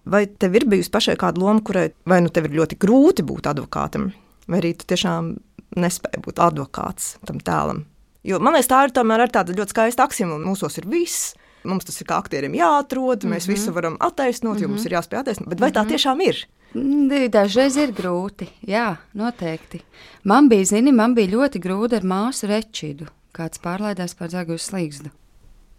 vai 0.05 0.25
tev 0.25 0.55
ir 0.55 0.65
bijusi 0.71 0.89
pašai 0.89 1.17
kāda 1.19 1.39
loma, 1.43 1.61
kurai 1.61 1.91
vai 2.07 2.21
nu 2.21 2.29
tev 2.33 2.49
ir 2.49 2.57
ļoti 2.61 2.79
grūti 2.81 3.25
būt 3.27 3.51
advokātam, 3.51 4.11
vai 4.47 4.61
arī 4.61 4.73
tu 4.77 4.87
tiešām 4.89 5.35
nespēji 5.79 6.23
būt 6.25 6.41
advokāts 6.43 7.15
tam 7.27 7.39
tēlam. 7.39 7.85
Jo, 8.27 8.37
man 8.43 8.53
liekas, 8.53 8.69
tā 8.69 8.83
ir 8.85 8.93
tomēr 8.93 9.25
tāda 9.33 9.55
ļoti 9.57 9.73
skaista 9.73 10.05
axioma. 10.05 10.37
Mūsos 10.41 10.77
ir 10.77 10.87
viss. 10.89 11.31
Mums 11.65 11.85
tas 11.85 11.97
ir 12.01 12.07
kā 12.09 12.17
aktierim 12.17 12.55
jāatrod, 12.57 13.21
mēs 13.25 13.45
mm 13.45 13.51
-hmm. 13.51 13.53
visu 13.53 13.73
varam 13.73 13.97
attaisnot, 13.99 14.59
jo 14.59 14.59
mm 14.59 14.65
-hmm. 14.65 14.69
mums 14.69 14.81
mhm. 14.81 14.87
ir 14.87 14.97
jāspēj 14.97 15.19
attaisnot. 15.19 15.49
Bet 15.49 15.59
vai 15.59 15.71
tā 15.71 15.81
mhm. 15.81 15.89
tiešām 15.89 16.21
ir? 16.21 16.47
Dažreiz 17.29 17.75
ir 17.75 17.91
grūti, 17.91 18.47
jā, 18.63 18.97
noteikti. 19.13 19.81
Man 20.23 20.49
bija, 20.49 20.65
zini, 20.65 20.91
man 20.91 21.13
bija 21.13 21.27
ļoti 21.27 21.59
grūti 21.59 21.95
ar 21.95 22.03
māsu 22.03 22.47
rečīdu, 22.47 23.07
kāds 23.35 23.59
pārlaidās 23.59 24.15
par 24.15 24.29
zagu 24.29 24.55
slīgstu. 24.57 25.11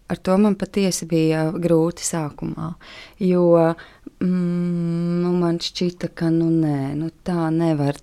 Ar 0.08 0.16
to 0.16 0.36
man 0.36 0.54
patiesi 0.54 1.06
bija 1.06 1.46
grūti 1.52 2.04
sākumā, 2.04 2.74
jo 3.18 3.74
mm, 4.20 5.22
nu, 5.22 5.32
man 5.32 5.58
šķita, 5.58 6.10
ka 6.14 6.28
nu, 6.30 6.50
nē, 6.50 6.94
nu, 6.94 7.08
tā 7.24 7.48
nevar 7.50 7.96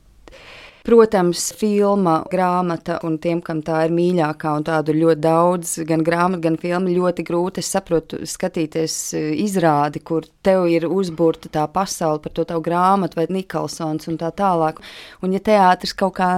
Protams, 0.90 1.52
filma, 1.54 2.16
grāmata 2.32 2.96
un 3.06 3.20
tiem, 3.22 3.44
kam 3.46 3.60
tā 3.62 3.84
ir 3.86 3.92
mīļākā, 3.94 4.56
un 4.58 4.64
tādu 4.66 4.96
ļoti 4.98 5.22
daudz, 5.22 5.74
gan 5.86 6.02
grāmatu, 6.02 6.42
gan 6.48 6.56
filmu, 6.58 6.90
ļoti 6.96 7.26
grūti. 7.28 7.62
Saprotu, 7.62 8.24
skatīties 8.26 8.96
e, 9.14 9.22
izrādi, 9.44 10.02
kur 10.02 10.26
tev 10.42 10.66
ir 10.72 10.88
uzbūrta 10.90 11.52
tā 11.54 11.68
pasaule 11.70 12.24
par 12.24 12.34
to 12.34 12.48
tavu 12.50 12.64
grāmatu 12.66 13.20
vai 13.20 13.28
Nikolsons 13.30 14.10
un 14.10 14.18
tā 14.18 14.32
tālāk. 14.34 14.82
Un 15.22 15.36
ja 15.38 15.44
teātris 15.52 15.94
kaut 15.94 16.16
kā 16.18 16.32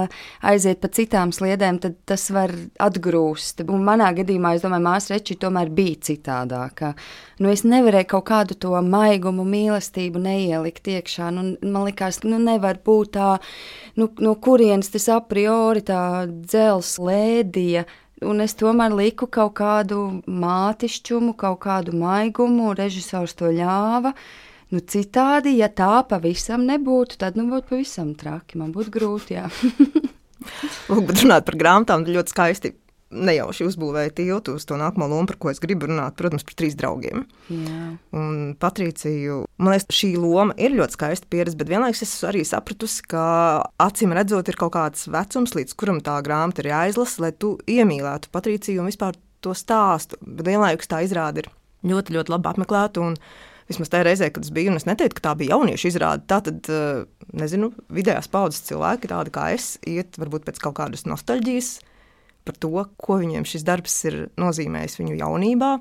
aiziet 0.44 0.84
pa 0.84 0.92
citām 1.00 1.32
sliedēm, 1.32 1.80
tad 1.86 1.96
tas 2.12 2.28
var 2.36 2.52
atgrūst. 2.84 3.64
Un 3.72 3.88
manā 3.88 4.12
gadījumā, 4.20 4.58
es 4.58 4.68
domāju, 4.68 4.88
māsa 4.90 5.16
Reči 5.16 5.40
tomēr 5.40 5.72
bija 5.72 6.02
citādāka. 6.12 6.92
Nu, 7.40 7.48
es 7.56 7.64
nevarēju 7.64 8.10
kaut 8.18 8.28
kādu 8.28 8.60
to 8.60 8.76
maigumu, 8.84 9.48
mīlestību 9.48 10.20
neielikt 10.28 10.92
iekšā. 10.92 11.32
Nu, 11.40 11.54
man 11.64 11.88
liekas, 11.88 12.20
nu 12.28 12.44
nevar 12.44 12.84
būt 12.84 13.16
tā, 13.16 13.32
nu, 13.96 14.12
no 14.20 14.36
kurienes 14.44 14.92
tas 14.94 15.08
a 15.14 15.20
priori 15.24 15.84
tā 15.86 16.28
dzels 16.30 16.98
lēdija. 17.02 17.86
Un 18.28 18.44
es 18.44 18.54
tomēr 18.58 18.94
liku 18.94 19.26
kaut 19.26 19.56
kādu 19.58 20.02
mātišķumu, 20.30 21.34
kaut 21.40 21.64
kādu 21.64 21.96
maigumu, 21.98 22.76
režisors 22.78 23.34
to 23.38 23.50
ļāva. 23.50 24.14
Nu, 24.72 24.80
citādi, 24.80 25.58
ja 25.58 25.68
tā 25.68 26.04
pavisam 26.08 26.68
nebūtu, 26.68 27.18
tad 27.20 27.40
nu, 27.40 27.48
būtu 27.50 27.74
pavisam 27.74 28.14
traki. 28.16 28.60
Man 28.62 28.70
būtu 28.76 28.94
grūti. 28.94 29.42
Lūk, 30.92 31.12
runāt 31.18 31.50
par 31.50 31.58
grāmatām 31.58 32.06
ļoti 32.08 32.36
skaisti 32.36 32.76
nejauši 33.12 33.68
uzbūvēja 33.68 34.14
tiltu 34.18 34.56
uz 34.58 34.66
to 34.68 34.78
nākamo 34.80 35.08
lomu, 35.12 35.30
par 35.30 35.38
ko 35.42 35.52
es 35.52 35.62
gribu 35.64 35.90
runāt, 35.90 36.16
protams, 36.20 36.46
par 36.48 36.58
trīs 36.58 36.78
draugiem. 36.80 37.26
Jā. 37.52 37.82
Un 38.18 38.56
Patriciju, 38.62 39.44
man 39.62 39.76
liekas, 39.76 39.90
šī 39.96 40.14
loma 40.18 40.56
ir 40.62 40.76
ļoti 40.78 40.98
skaista 40.98 41.30
pieredze, 41.32 41.60
bet 41.60 41.72
vienlaikus 41.72 42.06
es 42.08 42.16
arī 42.28 42.44
sapratusi, 42.48 43.06
ka 43.12 43.24
acīm 43.84 44.16
redzot, 44.18 44.52
ir 44.52 44.60
kaut 44.60 44.76
kāds 44.78 45.08
vecums, 45.12 45.56
līdz 45.58 45.78
kuram 45.80 46.02
tā 46.06 46.18
grāmata 46.26 46.64
ir 46.64 46.72
jāizlasa, 46.72 47.26
lai 47.28 47.34
tu 47.36 47.58
iemīlētu 47.70 48.32
Patriciju 48.34 48.84
un 48.84 48.92
vispār 48.92 49.20
to 49.42 49.56
stāstu. 49.58 50.20
Bet 50.22 50.48
vienlaikus 50.48 50.90
tā 50.90 51.02
izrāda 51.06 51.44
ir 51.44 51.50
ļoti, 51.88 52.18
ļoti 52.18 52.36
labi 52.36 52.54
apmeklēta. 52.54 53.14
Vismaz 53.72 53.92
tajā 53.92 54.04
reizē, 54.04 54.28
kad 54.34 54.44
es 54.44 54.52
biju, 54.52 54.74
un 54.74 54.80
es 54.82 54.88
neteiktu, 54.88 55.20
ka 55.20 55.30
tā 55.30 55.36
bija 55.40 55.56
jauniešu 55.56 55.92
izrāde. 55.92 56.26
Tā 56.28 56.42
tad, 56.44 56.66
eh, 56.68 57.06
nezinu, 57.32 57.72
vidējās 57.94 58.28
paudzes 58.32 58.66
cilvēki, 58.68 59.12
tādi 59.12 59.32
kā 59.32 59.54
es, 59.56 59.78
iet 59.88 60.20
varbūt 60.20 60.44
pēc 60.48 60.60
kaut 60.60 60.76
kādas 60.82 61.06
nostalģijas, 61.08 61.80
par 62.48 62.58
to, 62.62 62.74
ko 62.98 63.20
viņiem 63.22 63.48
šis 63.48 63.66
darbs 63.68 63.98
ir 64.10 64.22
nozīmējis 64.42 65.00
viņu 65.02 65.18
jaunībā. 65.22 65.72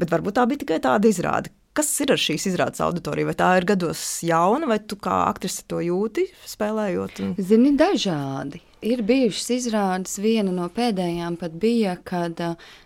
Bet 0.00 0.10
varbūt 0.10 0.38
tā 0.38 0.46
bija 0.50 0.64
tikai 0.64 0.80
tāda 0.82 1.10
izrāde. 1.10 1.52
Kas 1.74 1.88
ir 2.04 2.12
ar 2.14 2.20
šīs 2.22 2.44
izrādes 2.52 2.82
auditoriju? 2.84 3.26
Vai 3.32 3.34
tā 3.38 3.48
ir 3.58 3.64
gados 3.66 4.02
jauna, 4.22 4.68
vai 4.70 4.78
tu 4.78 4.94
kā 4.94 5.24
aktrise 5.26 5.64
to 5.66 5.80
jūti, 5.82 6.28
spēlējot? 6.46 7.18
Un... 7.24 7.32
Zini, 7.42 7.72
dažādi. 7.78 8.60
Ir 8.84 9.00
bijušas 9.06 9.48
izrādes, 9.56 10.18
viena 10.20 10.52
no 10.54 10.68
pēdējām 10.70 11.38
pat 11.40 11.56
bija, 11.58 11.96
kad 12.04 12.38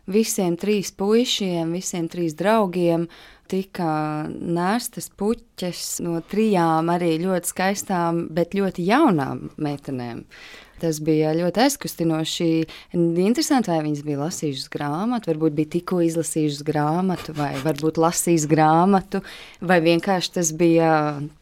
visiem 0.09 0.57
trīs 0.57 0.93
puišiem, 0.97 1.75
visiem 1.75 2.07
trīs 2.09 2.37
draugiem 2.39 3.09
tika 3.49 3.91
nēstas 4.29 5.11
puķes 5.19 5.83
no 6.05 6.21
trijām 6.31 6.89
arī 6.93 7.17
ļoti 7.23 7.53
skaistām, 7.53 8.27
bet 8.33 8.57
ļoti 8.57 8.87
jaunām 8.89 9.49
meitenēm. 9.61 10.25
Tas 10.79 11.01
bija 11.05 11.33
ļoti 11.37 11.63
aizkustinoši. 11.65 12.49
Interesanti, 12.95 13.73
vai 13.73 13.81
viņas 13.87 14.05
bija 14.07 14.21
lasījušas 14.23 14.69
grāmatu, 14.73 15.33
varbūt 15.33 15.57
bija 15.57 15.73
tikko 15.77 16.01
izlasījušas 16.07 16.63
grāmatu, 16.69 17.35
vai 17.39 17.53
varbūt 17.65 17.99
lasījis 18.03 18.47
grāmatu, 18.51 19.23
vai 19.61 19.81
vienkārši 19.85 20.35
tas 20.39 20.53
bija 20.59 20.93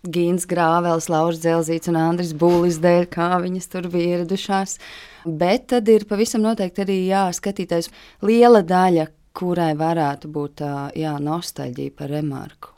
Gīns 0.06 0.48
Grāvels, 0.48 1.10
Lauris 1.12 1.42
Zelzīts 1.44 1.92
un 1.92 2.00
Andris 2.00 2.32
Būlis 2.36 2.80
dēļ, 2.84 3.10
kā 3.12 3.34
viņas 3.44 3.70
tur 3.72 3.90
bija 3.92 4.16
ieradušās. 4.16 4.78
Bet 5.26 5.68
tad 5.74 5.88
ir 5.90 6.06
pavisam 6.08 6.44
noteikti 6.44 6.84
arī 6.84 6.98
jāskatīties 7.10 7.90
liela 8.24 8.62
daļa 8.64 9.08
kurai 9.36 9.74
varētu 9.76 10.30
būt 10.32 10.62
tā 10.62 10.72
nostalģija 11.20 11.94
par 11.96 12.12
remarku. 12.14 12.72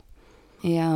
Jā. 0.67 0.91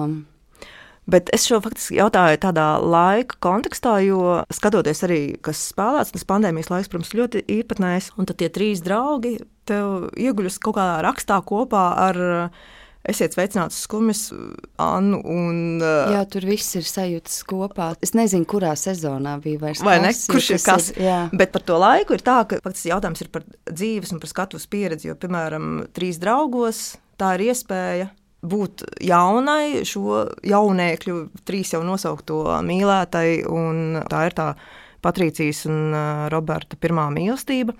Bet 1.09 1.27
es 1.35 1.43
šo 1.49 1.59
faktiski 1.63 1.97
jautāju 1.99 2.39
tādā 2.45 2.67
laika 2.79 3.35
kontekstā, 3.43 3.97
jo 4.05 4.37
skatoties 4.53 5.03
arī, 5.03 5.21
kas 5.43 5.59
spēlēts, 5.73 6.13
tas 6.15 6.27
pandēmijas 6.29 6.71
laiks, 6.71 6.91
protams, 6.91 7.11
ļoti 7.17 7.43
īpatnējs. 7.59 8.13
Un 8.15 8.29
tad 8.29 8.39
tie 8.39 8.47
trīs 8.53 8.83
draugi 8.85 9.35
tev 9.67 10.07
ieguļas 10.19 10.61
kaut 10.63 10.77
kādā 10.79 11.01
rakstā 11.03 11.41
kopā 11.47 11.89
ar 12.07 12.23
Esiet 13.03 13.33
sveicināts 13.35 13.81
skumjas, 13.83 14.29
Annu. 14.79 15.17
Un, 15.27 15.81
jā, 15.83 16.21
tur 16.31 16.45
viss 16.47 16.77
ir 16.79 16.85
sajūtas 16.87 17.41
kopā. 17.49 17.89
Es 17.99 18.13
nezinu, 18.15 18.47
kurā 18.47 18.71
sezonā 18.79 19.33
bija 19.43 19.59
vairs 19.59 19.81
vai 19.83 19.97
ne, 19.99 20.13
kurš 20.31 20.47
ir 20.55 20.61
kas. 20.63 20.87
Ir, 20.93 21.01
jā. 21.09 21.17
Bet 21.35 21.51
par 21.51 21.65
to 21.67 21.81
laiku 21.83 22.15
ir 22.15 22.23
tā, 22.23 22.37
ka 22.47 22.61
faktiski 22.63 22.93
jautājums 22.93 23.25
ir 23.25 23.31
par 23.33 23.43
dzīves 23.67 24.15
un 24.15 24.23
par 24.23 24.31
skatuves 24.31 24.69
pieredzi. 24.71 25.09
Jo, 25.09 25.17
piemēram, 25.19 25.81
trīs 25.91 26.21
draugos 26.23 26.93
tā 27.19 27.35
ir 27.35 27.49
iespēja 27.49 28.07
būt 28.43 28.83
jaunai, 29.03 29.83
šo 29.87 30.23
jaunēkļu, 30.45 31.17
trīs 31.47 31.73
jau 31.73 31.81
nosaukto 31.87 32.43
mīlētai, 32.65 33.43
un 33.49 34.01
tā 34.11 34.27
ir 34.29 34.37
tā 34.37 34.53
Patrīcijas 35.03 35.65
un 35.67 35.95
Roberta 36.31 36.79
pirmā 36.79 37.09
mīlestība. 37.11 37.75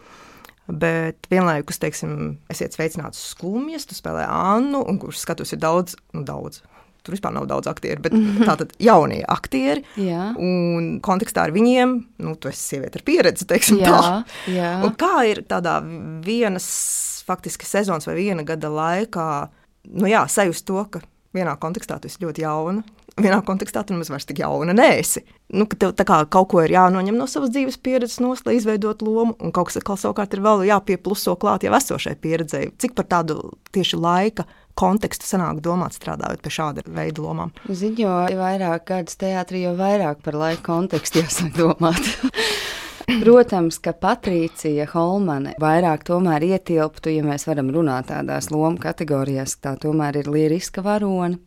Bet 0.67 1.27
vienlaikus, 1.31 1.79
teiksim, 1.79 2.37
esiet 2.51 2.75
sveicināts 2.75 3.19
skumjas, 3.33 3.87
tu 3.87 3.97
spēlē 3.97 4.23
Annu, 4.31 4.79
un 4.87 4.99
kurš 4.99 5.19
skatus 5.25 5.51
ir 5.55 5.59
daudz, 5.63 5.97
nu, 6.15 6.23
daudz. 6.27 6.61
Tur 7.03 7.17
vispār 7.17 7.33
nav 7.35 7.49
daudz 7.51 7.67
aktieru, 7.67 7.99
bet 8.05 8.13
mm 8.15 8.29
-hmm. 8.37 8.47
tātad 8.47 8.71
jaunie 8.79 9.23
aktieri. 9.27 9.83
Jā. 9.99 10.31
Un 10.39 11.01
kontekstā 11.03 11.43
ar 11.43 11.51
viņiem, 11.51 11.97
nu, 12.17 12.35
tu 12.35 12.47
esi 12.47 12.63
sieviete 12.63 12.99
ar 12.99 13.03
pieredzi, 13.03 13.45
teiksim 13.45 13.81
jā, 13.83 13.91
tā. 13.91 14.23
Jā. 14.47 14.71
Un 14.85 14.95
kā 14.95 15.27
ir 15.27 15.43
tādā 15.43 15.81
vienas 16.25 17.23
faktiski 17.27 17.65
sezonas 17.65 18.07
vai 18.07 18.15
viena 18.15 18.43
gada 18.43 18.69
laikā, 18.69 19.49
nu 19.91 20.09
jā, 20.09 20.25
sajust 20.31 20.65
to, 20.67 20.83
ka 20.91 21.03
vienā 21.33 21.55
kontekstā 21.59 21.99
tu 21.99 22.09
esi 22.09 22.21
ļoti 22.23 22.43
jauna, 22.43 22.83
vienā 23.19 23.39
kontekstā 23.45 23.83
tu 23.85 23.93
nemaz 23.93 24.09
vairs 24.13 24.25
tik 24.29 24.41
jauna 24.41 24.73
neesi. 24.75 25.23
Nu, 25.53 25.67
ka 25.69 25.77
tev 25.77 25.93
kā 26.07 26.19
kaut 26.33 26.49
ko 26.53 26.63
ir 26.63 26.73
jānoņem 26.73 27.17
no 27.17 27.27
savas 27.29 27.51
dzīves 27.53 27.77
pieredzes, 27.83 28.19
nos, 28.23 28.41
lai 28.47 28.57
izveidotu 28.57 29.05
lomu, 29.09 29.35
un 29.41 29.53
kaut 29.53 29.69
kas 29.69 29.81
atkal 29.81 29.99
savukārt 30.01 30.33
ir 30.33 30.41
vēl 30.45 30.65
jāpiepluso 30.69 31.35
klāt 31.41 31.65
jau 31.65 31.73
esošai 31.77 32.15
pieredzei. 32.21 32.71
Cik 32.81 32.95
par 32.97 33.09
tādu 33.11 33.39
tieši 33.75 33.99
laika 34.01 34.47
kontekstu 34.79 35.27
sanāk 35.29 35.61
domāt, 35.61 35.93
strādājot 35.97 36.41
pie 36.41 36.53
šāda 36.53 36.85
veida 36.87 37.21
lomām? 37.21 37.53
Zinu, 37.69 38.07
jo 38.07 38.15
vairāk 38.39 38.87
gadus 38.89 39.19
teātrī, 39.21 39.67
jo 39.67 39.75
vairāk 39.77 40.23
par 40.25 40.39
laika 40.39 40.65
kontekstu 40.71 41.21
jāsāk 41.21 41.53
domāt. 41.59 42.01
Protams, 43.07 43.77
ka 43.83 43.91
Patricija 43.93 44.85
Holmane 44.93 45.53
vairāk 45.61 46.05
tomēr 46.07 46.45
ietilptu, 46.53 47.11
ja 47.13 47.23
mēs 47.25 47.47
varam 47.49 47.71
runāt 47.73 48.09
tādās 48.11 48.49
lomu 48.53 48.79
kategorijās, 48.81 49.57
tā 49.63 49.75
tomēr 49.81 50.21
ir 50.23 50.31
lieriska 50.31 50.83
varone 50.85 51.41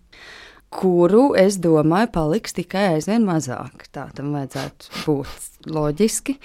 kuru 0.76 1.30
es 1.38 1.58
domāju, 1.62 2.10
paliks 2.14 2.56
tikai 2.56 2.96
aizvien 2.96 3.26
mazāk. 3.26 3.86
Tā 3.94 4.08
tam 4.16 4.34
vajadzētu 4.36 5.04
būt 5.06 5.68
loģiski. 5.72 6.36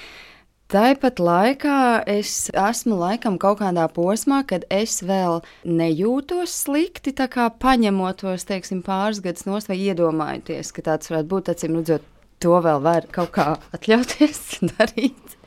Tāpat 0.72 1.20
laikā 1.20 1.78
es 2.08 2.48
esmu 2.56 2.96
laikam 3.02 3.36
kaut 3.42 3.60
kādā 3.60 3.90
posmā, 3.92 4.40
kad 4.48 4.64
es 4.72 5.02
vēl 5.04 5.42
nejūtos 5.68 6.54
slikti, 6.64 7.12
tā 7.12 7.28
kā 7.32 7.50
paņemot 7.52 8.22
tos, 8.24 8.48
teiksim, 8.48 8.80
pāris 8.86 9.20
gadus 9.26 9.44
nos 9.50 9.68
vai 9.68 9.82
iedomājoties, 9.84 10.72
ka 10.72 10.86
tāds 10.86 11.12
varētu 11.12 11.32
būt, 11.34 11.52
acīm 11.52 11.76
redzot, 11.82 12.08
to 12.42 12.58
vēl 12.64 12.82
var 12.84 13.08
kaut 13.14 13.34
kā 13.36 13.48
atļauties 13.76 14.42
darīt. 14.74 15.38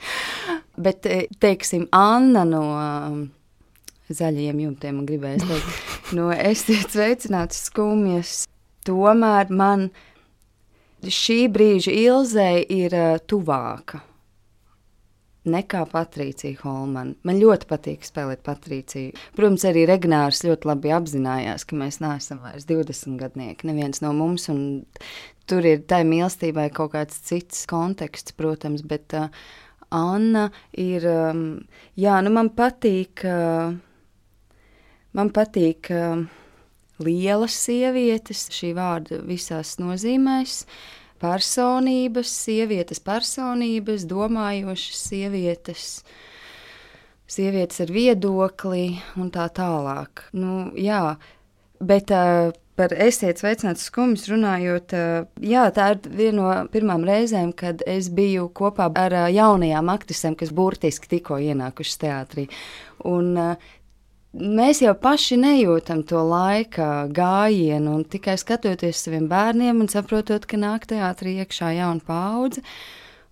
Bet, 0.76 1.06
teiksim, 1.40 1.86
Anna 1.94 2.42
no 2.48 2.64
um, 2.74 3.20
zaļajiem 4.12 4.64
jumtiem 4.66 5.04
gribēs 5.08 5.44
teikt, 5.48 5.84
no 6.18 6.30
esiet 6.34 6.90
sveicināti 6.92 7.58
skumjas 7.58 8.42
tomēr 8.84 9.52
man 9.54 9.88
šī 11.04 11.44
brīža 11.52 11.94
ilzei 11.94 12.64
ir 12.72 12.96
uh, 12.96 13.22
tuvāka 13.28 14.02
nekā 15.48 15.84
Patricija 15.90 16.56
Holmana. 16.62 17.14
Man 17.26 17.40
ļoti 17.40 17.68
patīk 17.68 18.06
spēlēt 18.06 18.44
Patriciju. 18.46 19.12
Protams, 19.36 19.66
arī 19.68 19.84
Regnārs 19.88 20.44
ļoti 20.46 20.70
labi 20.70 20.92
apzinājās, 20.96 21.66
ka 21.68 21.78
mēs 21.78 22.00
neesam 22.04 22.40
vairs 22.44 22.66
20 22.70 23.18
gadnieki, 23.20 23.68
neviens 23.68 24.00
no 24.04 24.14
mums, 24.16 24.48
tur 25.50 25.68
ir 25.68 25.84
tai 25.88 26.02
mīlestībai 26.08 26.70
kaut 26.74 26.94
kāds 26.94 27.20
cits 27.28 27.66
konteksts, 27.70 28.36
protams, 28.36 28.84
bet 28.88 29.16
uh, 29.18 29.28
Anna 29.94 30.48
ir, 30.80 31.04
um, 31.06 31.44
jā, 32.00 32.16
nu 32.24 32.32
man 32.34 32.50
patīk, 32.56 33.26
uh, 33.28 33.76
man 35.14 35.30
patīk, 35.36 35.92
uh, 35.92 36.24
lielas 37.04 37.56
sievietes, 37.66 38.48
šī 38.54 38.74
vārda 38.76 39.20
visās 39.26 39.76
nozīmēs. 39.82 40.64
Personības, 41.22 42.32
sievietes, 42.44 43.00
personības, 43.00 44.04
domājošas 44.10 45.04
sievietes, 45.10 45.86
sievietes 47.30 47.80
ar 47.84 47.92
viedokli 47.94 48.98
un 49.20 49.30
tā 49.34 49.46
tālāk. 49.54 50.26
Nu, 50.36 50.72
jā, 50.76 51.14
bet 51.80 52.10
uh, 52.14 52.50
par 52.74 52.94
esiet 52.98 53.38
sveicināts 53.40 53.86
skumjas 53.88 54.26
runājot, 54.32 54.96
uh, 54.98 55.30
jā, 55.38 55.68
tā 55.74 55.92
ir 55.94 56.02
viena 56.10 56.36
no 56.40 56.50
pirmām 56.74 57.06
reizēm, 57.06 57.54
kad 57.56 57.86
es 57.86 58.10
biju 58.12 58.50
kopā 58.56 58.90
ar 58.90 59.16
uh, 59.20 59.30
jaunajām 59.32 59.94
aktrisēm, 59.94 60.36
kas 60.40 60.52
burtiski 60.54 61.14
tikko 61.14 61.38
ienākušas 61.38 62.02
teātrī. 62.02 62.48
Un, 63.06 63.32
uh, 63.38 63.72
mēs 64.34 64.82
jau 64.82 64.94
paši 64.98 65.38
nejūtam 65.40 66.02
to 66.08 66.20
laika 66.26 67.06
gājienu, 67.14 68.00
un 68.00 68.04
tikai 68.04 68.36
skatoties 68.40 69.06
saviem 69.06 69.28
bērniem 69.30 69.80
un 69.84 69.90
saprotot, 69.90 70.46
ka 70.46 70.60
nāk 70.60 70.88
teātrī 70.90 71.38
iekšā 71.44 71.74
jauna 71.78 72.04
paudze. 72.04 72.64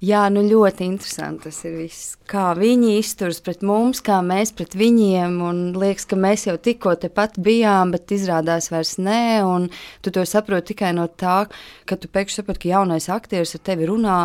Jā, 0.03 0.25
nu 0.35 0.41
ļoti 0.43 0.83
interesanti 0.83 1.47
tas 1.47 1.61
ir 1.63 1.77
viss. 1.79 2.17
Kā 2.27 2.49
viņi 2.59 2.97
izturas 2.99 3.39
pret 3.39 3.61
mums, 3.63 4.01
kā 4.03 4.17
mēs 4.27 4.51
pret 4.59 4.75
viņiem. 4.75 5.37
Un 5.47 5.61
liekas, 5.79 6.09
ka 6.11 6.19
mēs 6.19 6.49
jau 6.49 6.57
tikko 6.59 6.97
tepat 7.05 7.39
bijām, 7.39 7.93
bet 7.95 8.11
izrādās 8.11 8.73
vairs 8.75 8.97
nē. 8.99 9.45
Un 9.47 9.69
tu 10.03 10.11
to 10.11 10.25
saproti 10.27 10.73
tikai 10.73 10.91
no 10.99 11.07
tā, 11.07 11.45
ka 11.87 11.95
tu 11.95 12.11
pēkšņi 12.11 12.41
saproti, 12.41 12.65
ka 12.65 12.73
jaunais 12.73 13.07
aktieris 13.15 13.55
ar 13.55 13.63
tevi 13.71 13.87
runā 13.93 14.19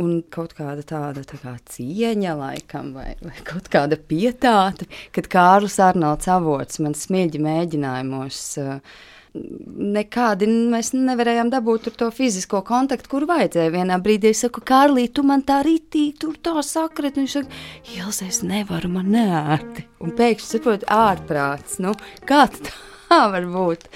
un 0.00 0.20
kaut 0.34 0.54
kāda 0.58 0.84
tāda 0.86 1.22
tā 1.28 1.38
kā 1.42 1.54
cieņa, 1.70 2.36
laikam, 2.38 2.92
vai, 2.96 3.14
vai 3.22 3.34
kaut 3.46 3.70
kāda 3.72 3.98
pietāta, 3.98 4.88
kad 5.14 5.30
Kārlis 5.30 5.78
Arnolds 5.82 6.30
avots 6.30 6.80
man 6.82 6.96
smieģi 6.98 7.42
mēģinājumos. 7.44 8.44
Uh, 8.62 9.02
Nekādi 9.34 10.46
mēs 10.46 10.92
nevarējām 10.94 11.48
dabūt 11.50 11.88
to 11.98 12.06
fizisko 12.14 12.60
kontaktu, 12.66 13.10
kur 13.10 13.24
vajadzēja. 13.26 13.72
Vienā 13.74 13.96
brīdī 14.02 14.30
es 14.30 14.44
saku, 14.44 14.62
Kārlī, 14.62 15.08
tu 15.10 15.24
man 15.26 15.42
tā 15.42 15.56
ritīgi, 15.66 16.12
tur 16.22 16.36
tā 16.38 16.62
sakret. 16.62 17.18
Viņš 17.18 17.34
saka, 17.40 17.58
Iels, 17.96 18.22
es 18.22 18.44
nevaru, 18.46 18.92
man 18.94 19.10
nērti. 19.10 19.88
Un 20.06 20.14
pēkšņi 20.14 20.52
saprot, 20.52 20.86
ārprāts, 20.86 21.80
nu, 21.82 21.96
kā 22.30 22.44
tā 22.46 22.70
var 23.34 23.50
būt? 23.50 23.90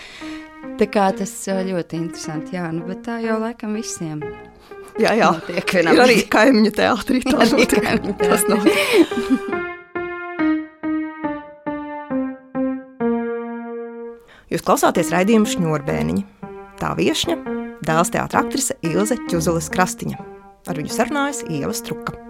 Tā 0.82 0.90
kā 0.90 1.06
tas 1.14 1.38
ļoti 1.46 2.02
interesanti, 2.02 2.58
jā, 2.58 2.66
nu, 2.74 2.82
bet 2.90 3.06
tā 3.06 3.22
jau 3.22 3.38
laikam 3.38 3.78
visiem. 3.78 4.26
Jā, 4.98 5.12
jā. 5.14 5.30
Notiek, 5.30 5.74
ir 5.78 5.88
arī 5.94 6.16
kaimiņu 6.26 6.72
teātrī. 6.74 7.22
Tas 7.28 7.54
notiek. 7.54 7.86
Tas 8.18 8.42
notiek. 8.50 8.78
Jūs 14.48 14.64
klausāties 14.64 15.12
raidījumu 15.14 15.46
šņurbēniņa. 15.52 16.50
Tā 16.80 16.94
viesņa- 16.98 17.36
dēls 17.86 18.10
teātris 18.14 18.40
aktrise 18.42 18.78
Ilze 18.82 19.18
Čuzulas 19.30 19.68
Krastiņa. 19.70 20.18
Ar 20.66 20.74
viņu 20.74 20.90
sarunājas 20.94 21.44
Ieva 21.46 21.74
Struka. 21.76 22.27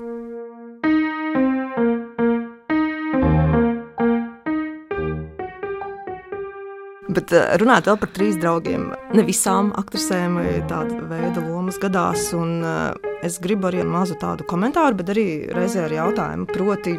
Bet 7.08 7.32
eh, 7.32 7.54
runājot 7.60 7.88
vēl 7.88 8.00
par 8.02 8.10
trīs 8.12 8.36
draugiem, 8.40 8.88
ne 9.16 9.24
visām 9.24 9.70
aktrisēm 9.80 10.36
tāda 10.68 10.98
veida 11.08 11.40
lomas 11.40 11.78
gadās. 11.80 12.28
Un, 12.36 12.58
uh, 12.60 13.14
es 13.24 13.38
gribu 13.42 13.70
arī 13.70 13.84
mazu 13.86 14.18
tādu 14.20 14.44
komentāru, 14.48 14.98
bet 15.00 15.14
arī 15.14 15.28
reizē 15.56 15.86
ar 15.86 15.94
jautājumu. 15.96 16.48
Proti, 16.52 16.98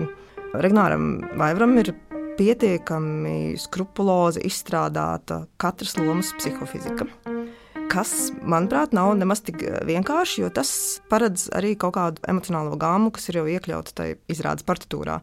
Regnāram 0.49 1.19
Vaivam 1.37 1.75
ir 1.77 1.91
pietiekami 2.39 3.53
skrupulozi 3.59 4.41
izstrādāta 4.47 5.43
katras 5.61 5.93
lomas 5.99 6.31
psihofizika. 6.39 7.05
Kas, 7.89 8.29
manuprāt, 8.41 8.93
nav 8.93 9.11
nemaz 9.17 9.43
tik 9.45 9.61
vienkārši, 9.85 10.43
jo 10.43 10.49
tas 10.53 10.71
paredz 11.09 11.47
arī 11.57 11.75
kaut 11.77 11.95
kādu 11.97 12.25
emocionālo 12.29 12.77
gāmu, 12.81 13.11
kas 13.13 13.29
ir 13.29 13.41
jau 13.41 13.45
iekļauta 13.49 13.95
tajā 13.97 14.17
izrādes 14.29 14.65
partitūrā. 14.65 15.19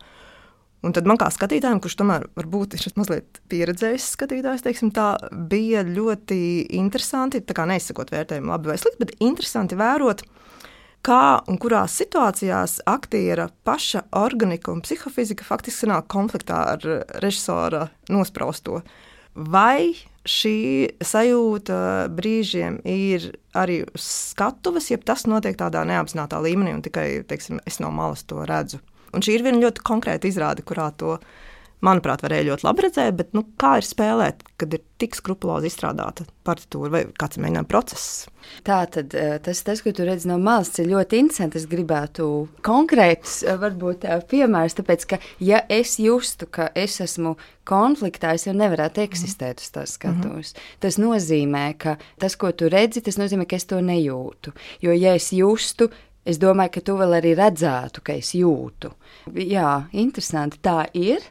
Un 0.87 0.95
tad 0.95 1.09
man 1.09 1.19
kā 1.19 1.27
skatītājam, 1.35 1.81
kurš 1.83 1.97
tomēr 1.99 2.29
varbūt 2.39 2.77
ir 2.77 2.85
mazliet 2.95 3.41
pieredzējis 3.51 4.13
skatītājs, 4.15 4.63
teiksim, 4.63 4.93
tā 4.95 5.17
bija 5.51 5.83
ļoti 5.87 6.39
interesanti, 6.79 7.43
tā 7.43 7.57
kā 7.59 7.65
neizsakot 7.67 8.13
vērtējumu 8.15 8.53
labi 8.53 8.71
vai 8.71 8.79
slikti, 8.79 9.01
bet 9.03 9.17
interesanti 9.27 9.79
vērot, 9.79 10.23
kā 11.07 11.23
un 11.51 11.59
kurās 11.63 11.97
situācijās 11.99 12.79
aktiera 12.87 13.49
paša 13.67 14.07
organika 14.23 14.71
un 14.75 14.85
psihofizika 14.87 15.47
faktiski 15.47 15.91
nāk 15.91 16.07
konfliktā 16.13 16.63
ar 16.77 16.87
režisora 17.23 17.89
nospraustu. 18.13 18.81
Vai 19.37 19.93
šī 20.27 20.57
sajūta 21.05 21.79
brīžiem 22.15 22.79
ir 22.89 23.33
arī 23.59 23.83
uz 23.91 24.07
skatuves, 24.33 24.91
ja 24.91 24.99
tas 25.03 25.27
notiek 25.27 25.59
tādā 25.59 25.83
neapzināta 25.87 26.41
līmenī, 26.43 26.79
un 26.79 26.83
tikai 26.87 27.09
teiksim, 27.29 27.59
es 27.67 27.83
no 27.83 27.91
malas 27.95 28.23
to 28.27 28.47
redzu. 28.47 28.81
Un 29.17 29.25
šī 29.25 29.39
ir 29.39 29.47
viena 29.47 29.63
ļoti 29.65 29.85
konkrēta 29.87 30.29
izrāde, 30.29 30.65
kurā 30.67 30.91
to 31.01 31.17
manuprāt, 31.85 32.23
varēja 32.25 32.51
ļoti 32.51 32.65
labi 32.67 32.85
redzēt, 32.87 33.17
bet 33.19 33.35
nu, 33.37 33.43
kā 33.61 33.77
ir 33.81 33.87
spēlēt, 33.87 34.43
kad 34.61 34.73
ir 34.75 34.83
tik 35.01 35.17
skrupulozi 35.19 35.69
izstrādāta 35.69 36.25
partitūra 36.47 36.93
vai 36.93 37.03
kāds 37.21 37.41
mēģinājuma 37.41 37.69
process? 37.69 38.25
Tā 38.67 38.79
tad 38.93 39.13
eh, 39.19 39.37
tas, 39.45 39.61
tas, 39.67 39.83
ko 39.85 39.93
tu 39.95 40.07
redzi 40.07 40.31
no 40.31 40.39
malas, 40.41 40.73
ir 40.81 40.89
ļoti 40.89 41.21
interesanti. 41.21 41.61
Es 41.61 41.69
gribētu 41.71 42.29
konkrētus, 42.67 43.43
eh, 43.45 43.59
varbūt 43.61 44.07
eh, 44.09 44.25
piemērus, 44.31 44.79
tāpēc, 44.79 45.07
ka 45.13 45.21
ja 45.45 45.61
es 45.73 45.99
justu, 46.01 46.49
ka 46.49 46.71
es 46.79 46.97
esmu 47.05 47.35
konfliktā, 47.69 48.33
es 48.39 48.47
jau 48.47 48.57
nevarētu 48.57 49.05
eksistēt 49.05 49.61
uz 49.65 49.73
tās 49.75 49.97
skatuves. 49.99 50.55
Mm 50.55 50.59
-hmm. 50.59 50.81
Tas 50.87 51.01
nozīmē, 51.03 51.67
ka 51.79 51.97
tas, 52.19 52.37
ko 52.37 52.53
tu 52.53 52.71
redzi, 52.73 53.05
tas 53.05 53.19
nozīmē, 53.21 53.47
ka 53.47 53.57
es 53.57 53.67
to 53.67 53.83
nejūtu. 53.83 54.55
Jo, 54.81 54.93
ja 54.93 55.15
es 55.15 55.33
justu, 55.33 55.91
es 56.27 56.41
domāju, 56.43 56.75
ka 56.77 56.85
tu 56.89 56.99
vēl 56.99 57.17
arī 57.21 57.33
redzētu, 57.39 58.03
ka 58.05 58.17
es 58.19 58.35
jūtu. 58.37 58.93
Jā, 59.37 59.87
interesanti. 59.97 60.61
Tā 60.63 60.85
ir. 60.97 61.25